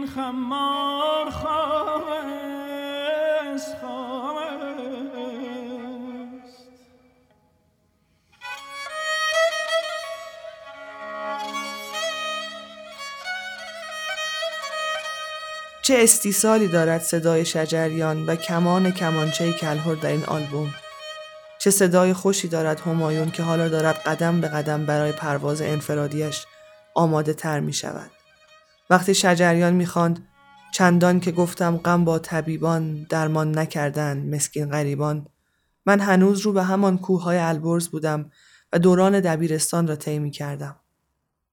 خمار 0.07 1.30
خام 1.30 2.03
است 3.55 3.76
چه 15.82 15.96
استیصالی 15.98 16.68
دارد 16.68 17.01
صدای 17.01 17.44
شجریان 17.44 18.26
و 18.26 18.36
کمان 18.36 18.90
کمانچه 18.90 19.53
کلهر 19.53 19.94
در 19.94 20.11
این 20.11 20.24
آلبوم 20.24 20.74
چه 21.59 21.70
صدای 21.70 22.12
خوشی 22.12 22.48
دارد 22.48 22.80
همایون 22.80 23.30
که 23.30 23.42
حالا 23.42 23.68
دارد 23.68 23.96
قدم 23.96 24.40
به 24.40 24.48
قدم 24.48 24.86
برای 24.86 25.12
پرواز 25.12 25.62
انفرادیش 25.62 26.46
آماده 26.94 27.34
تر 27.34 27.61
می 27.61 27.72
شود. 27.72 28.19
وقتی 28.91 29.14
شجریان 29.14 29.74
می 29.74 29.86
خواند 29.86 30.26
چندان 30.74 31.20
که 31.20 31.32
گفتم 31.32 31.76
غم 31.76 32.05
با 32.05 32.18
طبیبان 32.18 33.07
درمان 33.09 33.59
نکردن 33.59 34.34
مسکین 34.34 34.70
غریبان 34.70 35.26
من 35.86 36.01
هنوز 36.01 36.41
رو 36.41 36.53
به 36.53 36.62
همان 36.62 36.99
کوههای 36.99 37.38
البرز 37.38 37.88
بودم 37.88 38.30
و 38.72 38.78
دوران 38.78 39.20
دبیرستان 39.20 39.86
را 39.86 39.97
طی 39.97 40.30
کردم. 40.30 40.80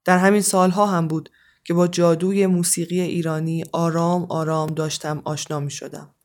در 0.06 0.18
همین 0.18 0.42
سالها 0.42 0.86
هم 0.86 1.08
بود 1.08 1.30
که 1.64 1.74
با 1.74 1.88
جادوی 1.88 2.48
موسیقی 2.48 3.02
ایرانی 3.02 3.64
آرام 3.74 4.26
آرام 4.30 4.70
داشتم 4.70 5.22
آشنا 5.26 5.60
می 5.60 5.72
شدم. 5.72 6.16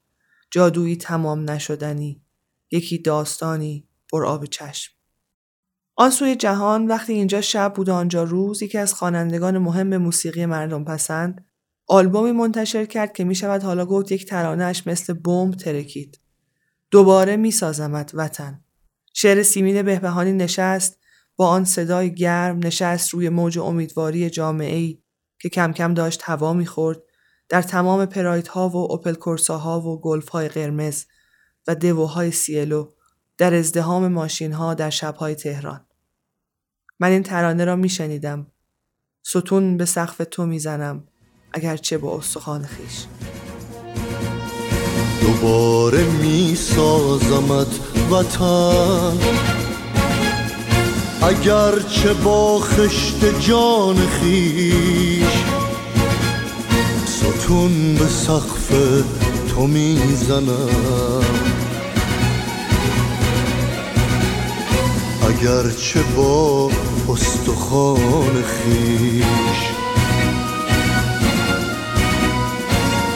جادویی 0.51 0.97
تمام 0.97 1.51
نشدنی، 1.51 2.23
یکی 2.71 2.99
داستانی 2.99 3.89
پر 4.13 4.27
آب 4.27 4.45
چشم. 4.45 4.93
آن 5.97 6.11
سوی 6.11 6.37
جهان 6.37 6.87
وقتی 6.87 7.13
اینجا 7.13 7.41
شب 7.41 7.73
بود 7.75 7.91
آنجا 7.91 8.23
روز 8.23 8.63
یکی 8.63 8.79
از 8.79 8.95
خوانندگان 8.95 9.59
مهم 9.59 9.97
موسیقی 9.97 10.47
مردم 10.47 10.85
پسند 10.85 11.47
آلبومی 11.87 12.33
منتشر 12.33 12.85
کرد 12.85 13.13
که 13.13 13.25
می 13.25 13.35
شود 13.35 13.63
حالا 13.63 13.87
گفت 13.87 14.13
یک 14.13 14.27
ترانهش 14.27 14.87
مثل 14.87 15.13
بمب 15.13 15.55
ترکید. 15.55 16.21
دوباره 16.91 17.37
می 17.37 17.51
سازمت 17.51 18.11
وطن. 18.15 18.65
شعر 19.15 19.43
سیمین 19.43 19.83
بهبهانی 19.83 20.33
نشست 20.33 20.99
با 21.37 21.49
آن 21.49 21.65
صدای 21.65 22.15
گرم 22.15 22.59
نشست 22.59 23.11
روی 23.11 23.29
موج 23.29 23.59
امیدواری 23.59 24.31
جامعه 24.31 24.77
ای 24.77 25.03
که 25.41 25.49
کم 25.49 25.73
کم 25.73 25.95
داشت 25.95 26.21
هوا 26.25 26.53
می‌خورد 26.53 26.99
در 27.49 27.63
تمام 27.63 28.07
پرایت 28.07 28.49
ها 28.49 28.69
و 28.69 28.77
اوپل 28.77 29.15
ها 29.49 29.81
و 29.81 30.01
گلف 30.01 30.29
های 30.29 30.49
قرمز 30.49 31.05
و 31.69 31.75
دووهای 31.75 32.31
سیلو 32.31 32.93
در 33.39 33.55
ازدهام 33.55 34.09
ماشین 34.09 34.53
ها 34.53 34.75
در 34.75 34.91
شبهای 34.91 35.35
تهران. 35.35 35.87
من 37.01 37.11
این 37.11 37.23
ترانه 37.23 37.65
را 37.65 37.77
میشنیدم. 37.77 38.47
ستون 39.27 39.77
به 39.77 39.85
سقف 39.85 40.23
تو 40.31 40.47
می‌زنم 40.47 41.05
اگرچه 41.53 41.99
با 41.99 42.19
استخوان 42.19 42.67
خیش. 42.67 43.07
دوباره 45.21 46.05
میسازمت 46.05 47.81
وطن 48.11 49.19
اگرچه 51.23 52.15
با 52.15 52.59
خشت 52.59 53.41
جان 53.41 53.97
خیش 53.97 55.45
ستون 57.07 57.95
به 57.95 58.07
سقف 58.07 58.73
تو 59.49 59.67
می‌زنم 59.67 61.52
اگرچه 65.33 66.01
با 66.17 66.71
استخوان 67.09 68.43
خیش 68.43 69.25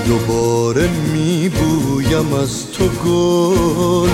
دوباره 0.07 0.89
میبویم 1.13 2.35
از 2.35 2.73
تو 2.73 2.89
گل 2.89 4.11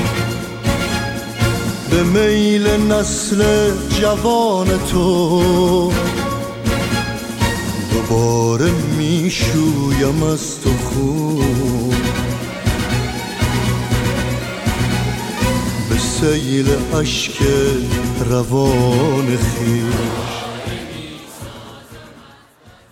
به 1.90 2.02
میل 2.02 2.66
نسل 2.66 3.70
جوان 4.00 4.68
تو 4.78 5.92
دوباره 7.92 8.70
می‌شویم 8.98 10.22
از 10.22 10.60
تو 10.60 10.70
خون 10.70 11.81
سیل 16.22 16.70
اشک 16.94 17.42
روان 18.26 19.36
خیش. 19.36 20.44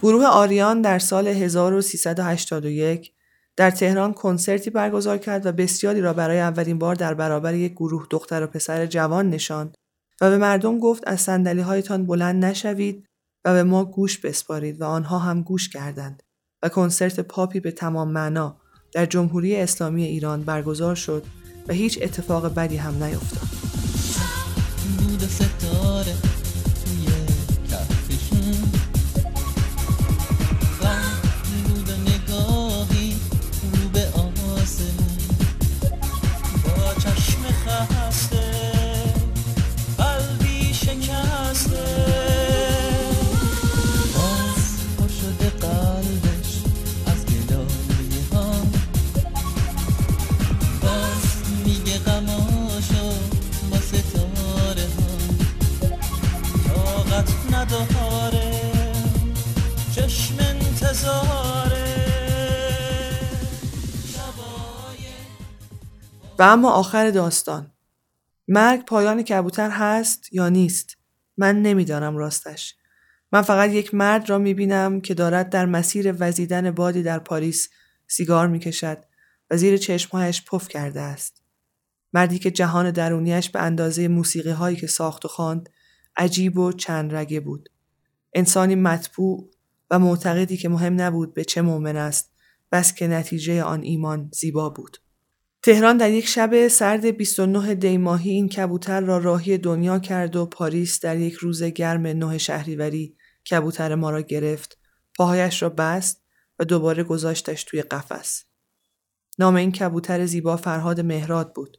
گروه 0.02 0.26
آریان 0.26 0.82
در 0.82 0.98
سال 0.98 1.28
1381 1.28 3.12
در 3.56 3.70
تهران 3.70 4.12
کنسرتی 4.12 4.70
برگزار 4.70 5.18
کرد 5.18 5.46
و 5.46 5.52
بسیاری 5.52 6.00
را 6.00 6.12
برای 6.12 6.40
اولین 6.40 6.78
بار 6.78 6.94
در 6.94 7.14
برابر 7.14 7.54
یک 7.54 7.72
گروه 7.72 8.06
دختر 8.10 8.42
و 8.42 8.46
پسر 8.46 8.86
جوان 8.86 9.30
نشاند 9.30 9.74
و 10.20 10.30
به 10.30 10.38
مردم 10.38 10.78
گفت 10.78 11.02
از 11.06 11.20
سندلی 11.20 11.60
هایتان 11.60 12.06
بلند 12.06 12.44
نشوید 12.44 13.06
و 13.44 13.52
به 13.52 13.62
ما 13.62 13.84
گوش 13.84 14.18
بسپارید 14.18 14.80
و 14.80 14.84
آنها 14.84 15.18
هم 15.18 15.42
گوش 15.42 15.68
کردند 15.68 16.22
و 16.62 16.68
کنسرت 16.68 17.20
پاپی 17.20 17.60
به 17.60 17.70
تمام 17.70 18.10
معنا 18.10 18.56
در 18.92 19.06
جمهوری 19.06 19.56
اسلامی 19.56 20.04
ایران 20.04 20.42
برگزار 20.42 20.94
شد 20.94 21.24
و 21.70 21.72
هیچ 21.72 21.98
اتفاق 22.02 22.54
بدی 22.54 22.76
هم 22.76 23.04
نیفتاد. 23.04 23.48
و 66.40 66.42
اما 66.42 66.70
آخر 66.70 67.10
داستان. 67.10 67.72
مرگ 68.48 68.84
پایان 68.84 69.22
کبوتر 69.22 69.70
هست 69.70 70.32
یا 70.32 70.48
نیست؟ 70.48 70.96
من 71.36 71.62
نمی‌دانم 71.62 72.16
راستش. 72.16 72.74
من 73.32 73.42
فقط 73.42 73.70
یک 73.70 73.94
مرد 73.94 74.30
را 74.30 74.38
می‌بینم 74.38 75.00
که 75.00 75.14
دارد 75.14 75.50
در 75.50 75.66
مسیر 75.66 76.14
وزیدن 76.18 76.70
بادی 76.70 77.02
در 77.02 77.18
پاریس 77.18 77.68
سیگار 78.06 78.48
می‌کشد 78.48 78.98
و 79.50 79.56
زیر 79.56 79.76
چشمهایش 79.76 80.44
پف 80.44 80.68
کرده 80.68 81.00
است. 81.00 81.42
مردی 82.12 82.38
که 82.38 82.50
جهان 82.50 82.90
درونیش 82.90 83.50
به 83.50 83.60
اندازه 83.60 84.08
موسیقی 84.08 84.50
هایی 84.50 84.76
که 84.76 84.86
ساخت 84.86 85.24
و 85.24 85.28
خواند 85.28 85.68
عجیب 86.16 86.58
و 86.58 86.72
چند 86.72 87.14
رگه 87.14 87.40
بود. 87.40 87.68
انسانی 88.34 88.74
مطبوع 88.74 89.50
و 89.90 89.98
معتقدی 89.98 90.56
که 90.56 90.68
مهم 90.68 91.00
نبود 91.00 91.34
به 91.34 91.44
چه 91.44 91.62
مؤمن 91.62 91.96
است 91.96 92.32
بس 92.72 92.94
که 92.94 93.06
نتیجه 93.06 93.62
آن 93.62 93.82
ایمان 93.82 94.30
زیبا 94.34 94.70
بود. 94.70 94.96
تهران 95.62 95.96
در 95.96 96.10
یک 96.10 96.28
شب 96.28 96.68
سرد 96.68 97.16
29 97.16 97.74
دی 97.74 97.98
ماهی 97.98 98.30
این 98.30 98.48
کبوتر 98.48 99.00
را 99.00 99.18
راهی 99.18 99.58
دنیا 99.58 99.98
کرد 99.98 100.36
و 100.36 100.46
پاریس 100.46 101.00
در 101.00 101.18
یک 101.18 101.34
روز 101.34 101.62
گرم 101.62 102.06
نه 102.06 102.38
شهریوری 102.38 103.16
کبوتر 103.50 103.94
ما 103.94 104.10
را 104.10 104.20
گرفت. 104.20 104.78
پاهایش 105.16 105.62
را 105.62 105.68
بست 105.68 106.22
و 106.58 106.64
دوباره 106.64 107.04
گذاشتش 107.04 107.64
توی 107.64 107.82
قفس. 107.82 108.44
نام 109.38 109.54
این 109.54 109.72
کبوتر 109.72 110.26
زیبا 110.26 110.56
فرهاد 110.56 111.00
مهراد 111.00 111.54
بود. 111.54 111.76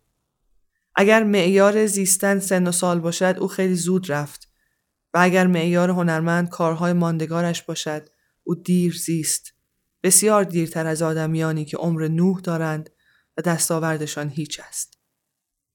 اگر 0.96 1.24
معیار 1.24 1.86
زیستن 1.86 2.40
سن 2.40 2.68
و 2.68 2.72
سال 2.72 3.00
باشد 3.00 3.36
او 3.40 3.48
خیلی 3.48 3.76
زود 3.76 4.12
رفت 4.12 4.52
و 5.14 5.18
اگر 5.22 5.48
معیار 5.48 5.90
هنرمند 5.90 6.50
کارهای 6.50 6.94
ماندگارش 6.94 7.64
باشد 7.64 8.10
او 8.44 8.56
دیر 8.56 8.94
زیست. 8.94 9.54
بسیار 10.04 10.44
دیرتر 10.44 10.88
از 10.88 11.02
آدمیانی 11.02 11.66
که 11.66 11.78
عمر 11.78 12.08
نوح 12.08 12.40
دارند 12.40 12.90
و 13.38 13.42
دستاوردشان 13.42 14.30
هیچ 14.30 14.60
است. 14.68 14.98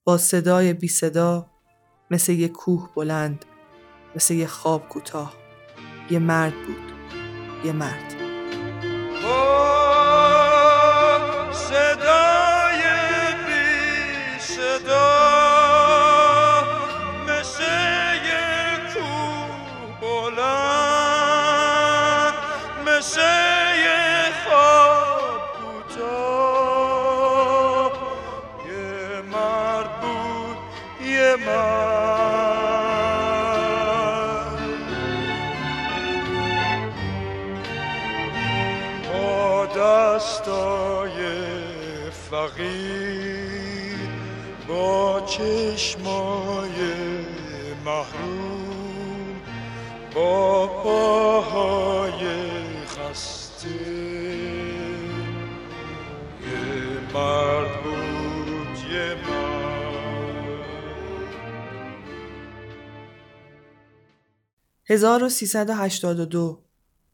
با 0.07 0.19
صدای 0.19 0.73
بی 0.73 0.89
صدا 0.89 1.51
مثل 2.11 2.33
یک 2.33 2.53
کوه 2.53 2.91
بلند 2.95 3.45
مثل 4.17 4.35
یک 4.35 4.49
خواب 4.49 4.89
کوتاه 4.89 5.35
یه 6.11 6.19
مرد 6.19 6.55
بود 6.67 6.93
یه 7.65 7.73
مرد 7.73 8.15
چشمای 45.27 46.73
محروم 47.85 49.41
با 50.15 50.67
پاهای 50.67 52.25
خسته. 52.87 53.69
یه 56.41 57.15
مرد 57.15 57.83
بود 57.83 58.93
یه 58.93 59.15
مرد. 59.15 59.67
1382 64.89 66.63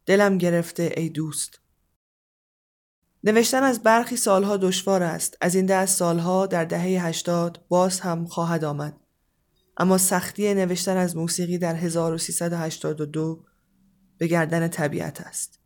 دلم 0.06 0.38
گرفته 0.38 0.92
ای 0.96 1.08
دوست. 1.08 1.61
نوشتن 3.24 3.62
از 3.62 3.82
برخی 3.82 4.16
سالها 4.16 4.56
دشوار 4.56 5.02
است. 5.02 5.36
از 5.40 5.54
این 5.54 5.66
دست 5.66 5.98
سالها 5.98 6.46
در 6.46 6.64
دهه 6.64 7.06
80 7.06 7.64
باز 7.68 8.00
هم 8.00 8.24
خواهد 8.24 8.64
آمد. 8.64 8.96
اما 9.76 9.98
سختی 9.98 10.54
نوشتن 10.54 10.96
از 10.96 11.16
موسیقی 11.16 11.58
در 11.58 11.74
1382 11.74 13.44
به 14.18 14.26
گردن 14.26 14.68
طبیعت 14.68 15.20
است. 15.20 15.58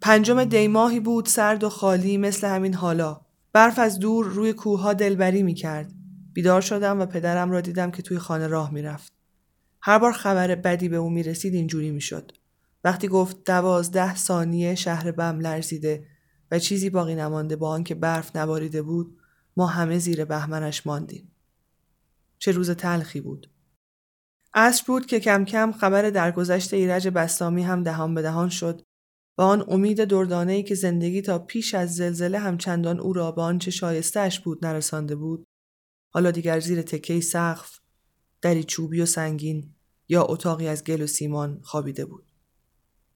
پنجم 0.00 0.44
دیماهی 0.44 1.00
بود 1.00 1.26
سرد 1.26 1.64
و 1.64 1.68
خالی 1.68 2.16
مثل 2.16 2.46
همین 2.46 2.74
حالا. 2.74 3.20
برف 3.52 3.78
از 3.78 3.98
دور 3.98 4.26
روی 4.26 4.52
کوهها 4.52 4.92
دلبری 4.92 5.42
می 5.42 5.54
کرد 5.54 5.92
بیدار 6.32 6.60
شدم 6.60 7.00
و 7.00 7.06
پدرم 7.06 7.50
را 7.50 7.60
دیدم 7.60 7.90
که 7.90 8.02
توی 8.02 8.18
خانه 8.18 8.46
راه 8.46 8.72
می‌رفت. 8.72 9.12
هر 9.82 9.98
بار 9.98 10.12
خبر 10.12 10.54
بدی 10.54 10.88
به 10.88 10.96
او 10.96 11.10
می 11.10 11.22
رسید 11.22 11.54
اینجوری 11.54 11.90
می 11.90 12.00
شد. 12.00 12.32
وقتی 12.84 13.08
گفت 13.08 13.44
دوازده 13.44 14.16
ثانیه 14.16 14.74
شهر 14.74 15.10
بم 15.10 15.40
لرزیده 15.40 16.13
چیزی 16.58 16.90
باقی 16.90 17.14
نمانده 17.14 17.56
با 17.56 17.68
آنکه 17.68 17.94
برف 17.94 18.36
نباریده 18.36 18.82
بود 18.82 19.18
ما 19.56 19.66
همه 19.66 19.98
زیر 19.98 20.24
بهمنش 20.24 20.86
ماندیم. 20.86 21.32
چه 22.38 22.52
روز 22.52 22.70
تلخی 22.70 23.20
بود. 23.20 23.50
عصر 24.54 24.84
بود 24.86 25.06
که 25.06 25.20
کم 25.20 25.44
کم 25.44 25.72
خبر 25.72 26.10
درگذشت 26.10 26.74
ایرج 26.74 27.08
بستامی 27.08 27.62
هم 27.62 27.82
دهان 27.82 28.14
به 28.14 28.22
دهان 28.22 28.48
شد 28.48 28.82
و 29.38 29.42
آن 29.42 29.64
امید 29.68 30.04
دردانه‌ای 30.04 30.62
که 30.62 30.74
زندگی 30.74 31.22
تا 31.22 31.38
پیش 31.38 31.74
از 31.74 31.96
زلزله 31.96 32.38
همچندان 32.38 33.00
او 33.00 33.12
را 33.12 33.32
به 33.32 33.42
آنچه 33.42 33.70
شایستهاش 33.70 34.40
بود 34.40 34.66
نرسانده 34.66 35.16
بود 35.16 35.46
حالا 36.14 36.30
دیگر 36.30 36.60
زیر 36.60 36.82
تکهی 36.82 37.20
سقف 37.20 37.78
دری 38.42 38.64
چوبی 38.64 39.00
و 39.00 39.06
سنگین 39.06 39.74
یا 40.08 40.24
اتاقی 40.24 40.68
از 40.68 40.84
گل 40.84 41.02
و 41.02 41.06
سیمان 41.06 41.60
خوابیده 41.62 42.04
بود 42.04 42.32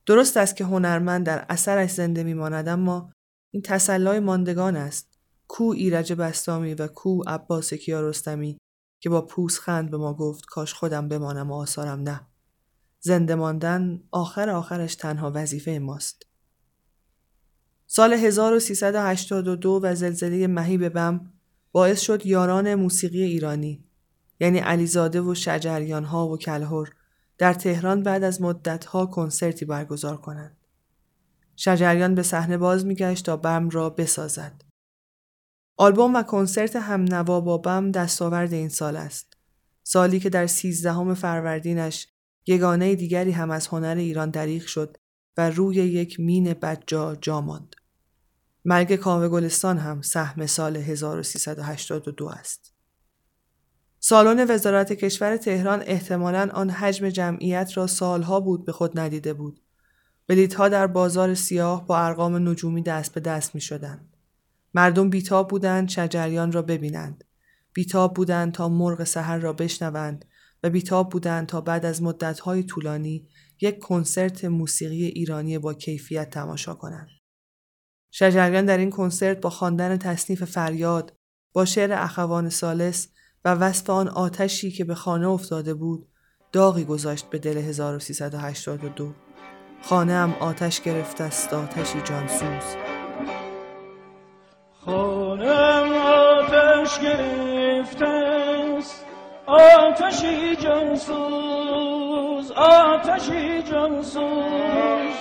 درست 0.07 0.37
است 0.37 0.57
که 0.57 0.65
هنرمند 0.65 1.27
در 1.27 1.47
اثرش 1.49 1.91
زنده 1.91 2.23
میماند 2.23 2.69
اما 2.69 3.13
این 3.51 3.63
تسلای 3.63 4.21
ماندگان 4.21 4.77
است. 4.77 5.19
کو 5.49 5.65
ایرج 5.65 6.13
بستامی 6.13 6.75
و 6.75 6.87
کو 6.87 7.23
عباس 7.27 7.75
کیارستمی 7.75 8.59
که 9.01 9.11
با 9.11 9.23
پوسخند 9.23 9.91
به 9.91 9.97
ما 9.97 10.15
گفت 10.15 10.45
کاش 10.47 10.75
خودم 10.75 11.09
بمانم 11.09 11.51
و 11.51 11.55
آثارم 11.55 12.01
نه. 12.01 12.21
زنده 13.01 13.35
ماندن 13.35 14.03
آخر 14.11 14.51
آخرش 14.51 14.95
تنها 14.95 15.33
وظیفه 15.35 15.79
ماست. 15.79 16.27
سال 17.87 18.13
1382 18.13 19.81
و 19.83 19.95
زلزله 19.95 20.47
مهیب 20.47 20.89
بم 20.89 21.33
باعث 21.73 22.01
شد 22.01 22.27
یاران 22.27 22.75
موسیقی 22.75 23.23
ایرانی 23.23 23.85
یعنی 24.41 24.59
علیزاده 24.59 25.21
و 25.21 25.35
شجریان 25.35 26.05
ها 26.05 26.29
و 26.29 26.39
کلهر 26.39 26.93
در 27.39 27.55
تهران 27.55 28.03
بعد 28.03 28.25
از 28.25 28.43
مدت 28.43 28.85
ها 28.85 29.07
کنسرتی 29.07 29.65
برگزار 29.65 30.17
کنند. 30.17 30.58
شجریان 31.61 32.15
به 32.15 32.23
صحنه 32.23 32.59
باز 32.59 32.87
میگشت 32.87 33.27
تا 33.27 33.37
بم 33.37 33.69
را 33.69 33.91
بسازد. 33.91 34.63
آلبوم 35.77 36.15
و 36.15 36.23
کنسرت 36.23 36.77
هم 36.77 37.01
نوا 37.03 37.41
با 37.41 37.59
بم 37.59 37.91
دستاورد 37.91 38.53
این 38.53 38.69
سال 38.69 38.97
است. 38.97 39.37
سالی 39.83 40.21
که 40.21 40.31
در 40.31 40.47
سیزدهم 40.47 41.15
فروردینش 41.15 42.07
یگانه 42.47 42.95
دیگری 42.95 43.31
هم 43.31 43.51
از 43.51 43.67
هنر 43.67 43.95
ایران 43.97 44.31
دریغ 44.31 44.67
شد 44.67 44.97
و 45.37 45.51
روی 45.51 45.77
یک 45.77 46.21
مین 46.21 46.55
بدجا 46.55 47.15
جا 47.15 47.41
ماند. 47.41 47.77
مرگ 48.65 48.97
کاوه 48.97 49.29
گلستان 49.29 49.79
هم 49.79 50.03
سهم 50.03 50.47
سال 50.47 50.77
1382 50.77 52.29
است. 52.29 52.75
سالن 54.01 54.51
وزارت 54.51 54.93
کشور 54.93 55.37
تهران 55.37 55.83
احتمالاً 55.87 56.49
آن 56.53 56.71
حجم 56.71 57.09
جمعیت 57.09 57.77
را 57.77 57.87
سالها 57.87 58.41
بود 58.41 58.65
به 58.65 58.73
خود 58.73 58.99
ندیده 58.99 59.35
بود. 59.35 59.61
بلیتها 60.29 60.69
در 60.69 60.87
بازار 60.87 61.35
سیاه 61.35 61.87
با 61.87 61.99
ارقام 61.99 62.49
نجومی 62.49 62.83
دست 62.83 63.15
به 63.15 63.21
دست 63.21 63.55
می 63.55 63.61
شدند. 63.61 64.17
مردم 64.75 65.11
بیتاب 65.11 65.49
بودند 65.51 65.89
شجریان 65.89 66.53
را 66.53 66.63
ببینند. 66.63 67.25
بیتاب 67.73 68.15
بودند 68.15 68.53
تا 68.53 68.69
مرغ 68.69 69.05
سحر 69.05 69.39
را 69.39 69.53
بشنوند 69.53 70.25
و 70.63 70.71
بیتاب 70.71 71.11
بودند 71.11 71.47
تا 71.47 71.61
بعد 71.61 71.87
از 71.87 72.03
مدتهای 72.03 72.63
طولانی 72.63 73.29
یک 73.61 73.79
کنسرت 73.79 74.45
موسیقی 74.45 75.05
ایرانی 75.05 75.59
با 75.59 75.75
کیفیت 75.75 76.31
تماشا 76.31 76.75
کنند. 76.75 77.09
شجریان 78.11 78.65
در 78.65 78.79
این 78.79 78.91
کنسرت 78.91 79.41
با 79.41 79.51
خواندن 79.51 79.97
تصنیف 79.97 80.45
فریاد 80.45 81.17
با 81.53 81.65
شعر 81.65 81.93
اخوان 81.93 82.49
سالس 82.49 83.09
و 83.45 83.55
وصف 83.55 83.91
آن 83.91 84.09
آتشی 84.09 84.71
که 84.71 84.85
به 84.85 84.95
خانه 84.95 85.29
افتاده 85.29 85.75
بود 85.75 86.09
داغی 86.53 86.85
گذاشت 86.85 87.31
به 87.31 87.39
دل 87.39 87.57
1382 87.57 89.28
خانه 89.83 90.13
هم 90.13 90.35
آتش 90.41 90.81
گرفته 90.81 91.25
است 91.25 91.55
آتشی 91.55 92.01
جانسوز. 92.01 92.77
خانه 94.87 95.51
آتش 95.99 96.99
گرفته 97.01 98.07
است 98.09 99.07
آتشی 99.47 100.57
جانسوز 100.57 102.51
آتشی 102.53 103.63
جانسوز. 103.63 105.15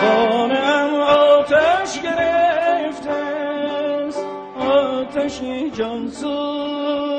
خانم 0.00 0.94
آتش 1.00 2.00
گرفته 2.02 3.10
است 3.10 4.24
آتشی 4.58 5.70
جانسوز. 5.70 7.15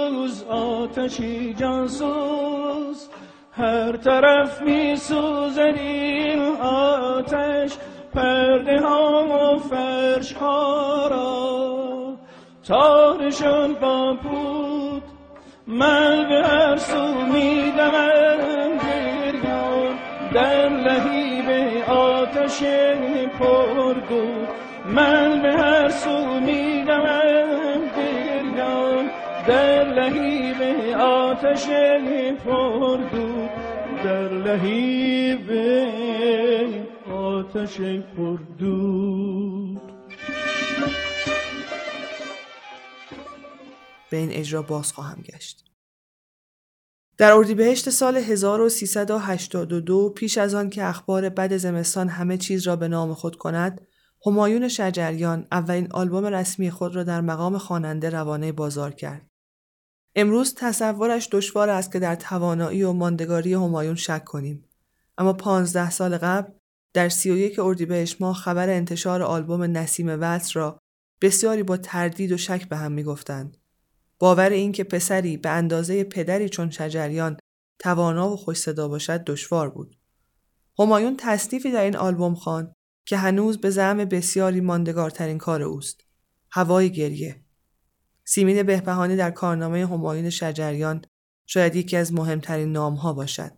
آتشی 0.49 1.53
جانسوز 1.53 3.09
هر 3.51 3.97
طرف 3.97 4.61
می 4.61 4.95
این 5.57 6.41
آتش 6.61 7.71
پرده 8.13 8.81
ها 8.81 9.23
و 9.23 9.57
فرش 9.57 10.33
ها 10.33 11.07
را. 11.07 12.13
تارشان 12.67 13.73
با 13.73 14.17
پود 14.23 15.03
من 15.67 16.29
به 16.29 16.47
هر 16.47 16.77
سو 16.77 17.07
می 17.33 17.71
دمم 17.71 18.77
در 20.33 20.69
لحیب 20.69 21.49
آتش 21.89 22.63
پردو 23.39 24.27
من 24.85 25.41
به 25.41 25.51
هر 25.51 25.89
سو 25.89 26.39
میدمم 26.39 27.81
گریان 27.97 29.09
در 29.47 29.76
لحیب 30.10 30.62
آتش 30.97 31.68
پردو 32.45 33.47
در 34.03 34.34
لحیب 34.34 35.51
آتش 37.12 37.78
پردود 38.18 39.82
به 44.12 44.18
این 44.18 44.32
اجرا 44.32 44.62
باز 44.62 44.93
خواهم 44.93 45.22
گشت. 45.22 45.64
در 47.18 47.32
اردیبهشت 47.32 47.89
سال 47.89 48.18
1382 48.18 50.10
پیش 50.10 50.38
از 50.38 50.53
آن 50.53 50.70
که 50.70 50.84
اخبار 50.84 51.30
بد 51.30 51.58
زمستان 51.58 52.10
همه 52.10 52.38
چیز 52.38 52.68
را 52.68 52.76
به 52.76 52.88
نام 52.88 53.14
خود 53.14 53.36
کند، 53.36 53.88
همایون 54.26 54.68
شجریان 54.68 55.47
اولین 55.51 55.88
آلبوم 55.91 56.26
رسمی 56.26 56.72
خود 56.72 56.95
را 56.95 57.03
در 57.03 57.22
مقام 57.22 57.58
خواننده 57.58 58.10
روانه 58.10 58.51
بازار 58.51 58.91
کرد. 58.91 59.36
امروز 60.20 60.53
تصورش 60.57 61.30
دشوار 61.32 61.70
است 61.70 61.91
که 61.91 61.99
در 61.99 62.15
توانایی 62.15 62.84
و 62.84 62.91
ماندگاری 62.91 63.53
همایون 63.53 63.95
شک 63.95 64.24
کنیم. 64.24 64.65
اما 65.18 65.34
پانزده 65.34 65.89
سال 65.89 66.18
قبل 66.18 66.51
در 66.93 67.09
سی 67.09 67.32
و 67.32 67.38
یک 67.38 67.59
اردیبهشت 67.59 68.22
ماه 68.22 68.36
خبر 68.36 68.70
انتشار 68.70 69.24
آلبوم 69.24 69.63
نسیم 69.63 70.18
وصل 70.22 70.59
را 70.59 70.80
بسیاری 71.22 71.63
با 71.63 71.78
تردید 71.78 72.32
و 72.32 72.38
شک 72.38 72.70
به 72.70 72.78
هم 72.78 72.91
می‌گفتند. 72.91 73.57
باور 74.20 74.49
این 74.49 74.72
که 74.72 74.84
پسری 74.84 75.38
به 75.38 75.49
اندازه 75.49 76.03
پدری 76.03 76.49
چون 76.49 76.70
شجریان 76.70 77.38
توانا 77.80 78.30
و 78.30 78.38
خوش 78.38 78.57
صدا 78.57 78.88
باشد 78.88 79.24
دشوار 79.24 79.70
بود. 79.70 79.97
همایون 80.80 81.18
تصنیفی 81.18 81.72
در 81.72 81.84
این 81.84 81.95
آلبوم 81.95 82.36
خواند 82.36 82.74
که 83.05 83.18
هنوز 83.18 83.57
به 83.57 83.70
زعم 83.70 83.97
بسیاری 83.97 84.61
ماندگارترین 84.61 85.38
کار 85.38 85.61
اوست. 85.61 86.01
هوای 86.51 86.91
گریه. 86.91 87.46
سیمین 88.28 88.63
بهبهانی 88.63 89.15
در 89.15 89.32
کارنامه 89.32 89.88
همایون 89.88 90.30
شجریان 90.30 91.01
شاید 91.45 91.75
یکی 91.75 91.97
از 91.97 92.13
مهمترین 92.13 92.71
نامها 92.71 93.13
باشد. 93.13 93.51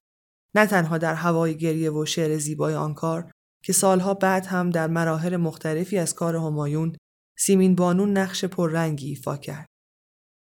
نه 0.56 0.66
تنها 0.66 0.98
در 0.98 1.14
هوای 1.14 1.58
گریه 1.58 1.92
و 1.92 2.06
شعر 2.06 2.38
زیبای 2.38 2.76
آن 2.76 2.94
کار 2.94 3.32
که 3.64 3.74
سالها 3.74 4.14
بعد 4.14 4.46
هم 4.46 4.70
در 4.70 4.88
مراحل 4.88 5.38
مختلفی 5.38 5.98
از 5.98 6.16
کار 6.16 6.36
همایون 6.36 6.96
سیمین 7.38 7.76
بانون 7.76 8.18
نقش 8.18 8.46
پررنگی 8.46 9.10
ایفا 9.10 9.38
کرد. 9.38 9.66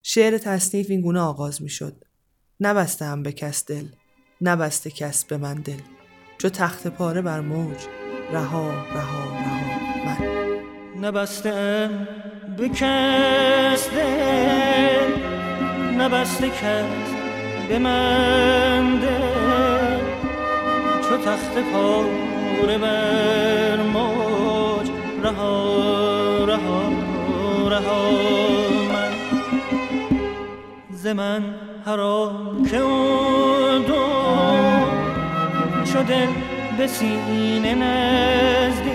شعر 0.05 0.39
تصنیف 0.39 0.91
این 0.91 1.01
گونه 1.01 1.21
آغاز 1.21 1.63
می 1.63 1.69
شد. 1.69 2.05
نبسته 2.61 3.05
هم 3.05 3.23
به 3.23 3.33
کس 3.33 3.67
دل 3.67 3.89
نبسته 4.41 4.91
کس 4.91 5.25
به 5.25 5.37
من 5.37 5.55
دل 5.55 5.81
چو 6.39 6.49
تخت 6.49 6.87
پاره 6.87 7.23
بر 7.23 7.41
موج 7.41 7.87
رها 8.33 8.71
رها 8.71 9.25
رها 9.37 10.05
من 10.07 10.51
نبسته 11.01 11.89
به 12.57 12.69
کس 12.69 13.91
دل 13.91 15.13
نبسته 16.01 16.51
کرد 16.51 17.09
به 17.69 17.79
من 17.79 19.01
چو 21.09 21.17
تخت 21.17 21.59
پاره 21.73 22.79
بر 22.79 23.83
موج 23.83 24.91
رها 25.23 26.45
رها 26.45 26.83
رها 27.69 28.11
من. 28.93 29.13
ز 30.91 31.07
من 31.07 31.43
حرام 31.87 32.67
که 32.71 32.77
اون 32.77 33.83
دو 33.83 34.03
دل 36.09 36.27
به 36.79 36.87
سینه 36.87 37.75
نزدیک. 37.75 38.93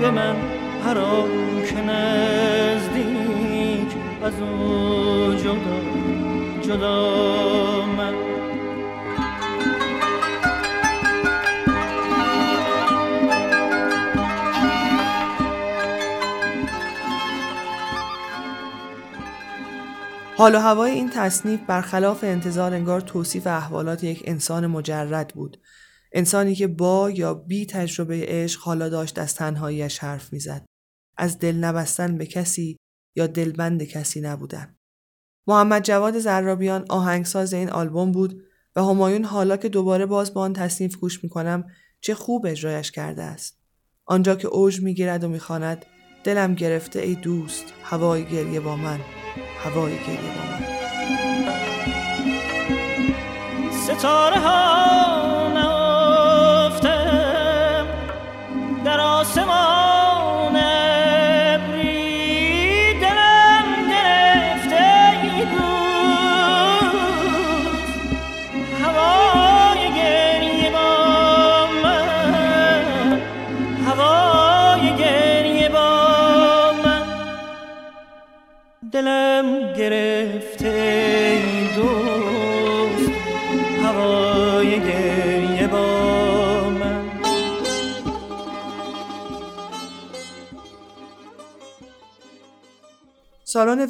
به 0.00 0.10
من 0.10 0.55
حرام 0.86 1.62
که 1.62 1.80
نزدیک 1.80 3.08
از 4.22 4.32
او 4.40 5.34
جدا 5.34 5.80
جدا 6.62 7.86
من. 7.86 8.14
حال 20.36 20.54
و 20.54 20.58
هوای 20.58 20.90
این 20.90 21.10
تصنیف 21.10 21.60
برخلاف 21.66 22.24
انتظار 22.24 22.74
انگار 22.74 23.00
توصیف 23.00 23.46
احوالات 23.46 24.04
یک 24.04 24.22
انسان 24.24 24.66
مجرد 24.66 25.32
بود. 25.34 25.60
انسانی 26.12 26.54
که 26.54 26.66
با 26.66 27.10
یا 27.10 27.34
بی 27.34 27.66
تجربه 27.66 28.24
عشق 28.28 28.60
حالا 28.60 28.88
داشت 28.88 29.18
از 29.18 29.34
تنهاییش 29.34 29.98
حرف 29.98 30.32
می‌زد. 30.32 30.66
از 31.16 31.38
دل 31.38 31.56
نبستن 31.56 32.18
به 32.18 32.26
کسی 32.26 32.76
یا 33.16 33.26
دلبند 33.26 33.82
کسی 33.82 34.20
نبودن. 34.20 34.76
محمد 35.46 35.84
جواد 35.84 36.18
زرابیان 36.18 36.84
آهنگساز 36.88 37.54
این 37.54 37.70
آلبوم 37.70 38.12
بود 38.12 38.42
و 38.76 38.80
همایون 38.80 39.24
حالا 39.24 39.56
که 39.56 39.68
دوباره 39.68 40.06
باز 40.06 40.34
با 40.34 40.40
آن 40.40 40.52
تصنیف 40.52 40.96
گوش 40.96 41.24
می‌کنم 41.24 41.64
چه 42.00 42.14
خوب 42.14 42.46
اجرایش 42.46 42.90
کرده 42.90 43.22
است. 43.22 43.58
آنجا 44.06 44.34
که 44.34 44.48
اوج 44.48 44.80
می‌گیرد 44.80 45.24
و 45.24 45.28
می‌خواند 45.28 45.86
دلم 46.24 46.54
گرفته 46.54 47.00
ای 47.00 47.14
دوست 47.14 47.64
هوای 47.82 48.24
گریه 48.24 48.60
با 48.60 48.76
من 48.76 49.00
هوای 49.58 49.92
گریه 49.92 50.34
با 50.36 50.44
من. 50.50 50.66
ستاره 53.70 54.38
ها 54.38 55.35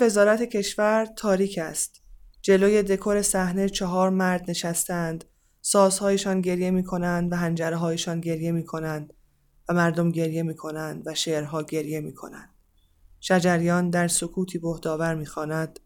وزارت 0.01 0.43
کشور 0.43 1.07
تاریک 1.17 1.59
است. 1.59 2.03
جلوی 2.43 2.83
دکور 2.83 3.23
صحنه 3.23 3.69
چهار 3.69 4.11
مرد 4.11 4.51
نشستند. 4.51 5.25
سازهایشان 5.63 6.41
گریه 6.41 6.71
می 6.71 6.85
کنند 6.85 7.33
و 7.33 7.37
هنجره 7.37 7.77
هایشان 7.77 8.21
گریه 8.21 8.53
می 8.53 8.65
کنند 8.65 9.13
و 9.69 9.75
مردم 9.75 10.11
گریه 10.11 10.43
می 10.43 10.57
کنند 10.57 11.03
و 11.07 11.15
شعرها 11.15 11.63
گریه 11.63 12.01
می 12.01 12.15
کنند. 12.15 12.55
شجریان 13.21 13.91
در 13.91 14.09
سکوتی 14.09 14.59
بهداور 14.59 15.15
می 15.15 15.27
خاند. 15.27 15.81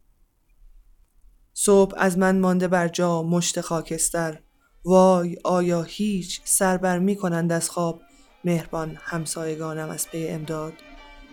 صبح 1.54 1.94
از 1.96 2.18
من 2.18 2.38
مانده 2.38 2.68
بر 2.68 2.88
جا 2.88 3.22
مشت 3.22 3.60
خاکستر 3.60 4.40
وای 4.84 5.36
آیا 5.44 5.82
هیچ 5.82 6.40
سربر 6.44 6.98
می 6.98 7.16
کنند 7.16 7.52
از 7.52 7.70
خواب 7.70 8.00
مهربان 8.44 8.98
همسایگانم 9.00 9.90
از 9.90 10.08
پی 10.08 10.28
امداد 10.28 10.72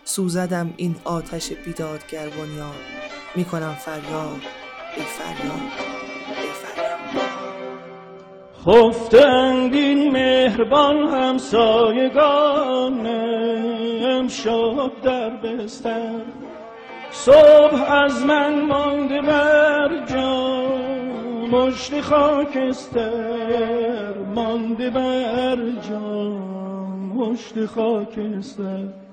سوزدم 0.08 0.74
این 0.78 0.96
آتش 1.04 1.52
بیدادگر 1.52 2.30
بنیاد. 2.30 2.76
می 3.36 3.46
کنم 3.46 3.74
فریاد 3.74 4.42
ای 4.96 5.04
فریاد 5.04 5.72
ای 6.42 6.48
فریاد. 6.48 6.98
خفتند 8.66 9.74
این 9.74 10.12
مهربان 10.12 11.08
همسایگان 11.08 13.08
امشب 14.06 14.92
در 15.04 15.30
بستر. 15.30 16.22
صبح 17.12 17.92
از 17.92 18.26
من 18.26 18.66
مانده 18.66 19.22
بر 19.22 20.06
جا 20.06 20.68
مشت 21.52 22.02
خاکستر. 22.02 24.14
مانده 24.36 24.90
بر 24.90 25.58
جا 25.90 26.30
مشت 27.16 27.66
خاکستر. 27.66 29.07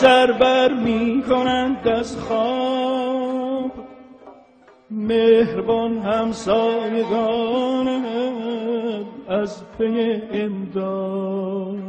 سر 0.00 0.32
بر 0.32 0.72
می 0.72 1.22
کنند 1.28 1.88
از 1.88 2.16
خواب؟ 2.16 3.72
مهربان 4.90 5.98
همسایگانم 5.98 7.04
از 9.28 9.62
پی 9.78 10.22
امداد. 10.32 11.85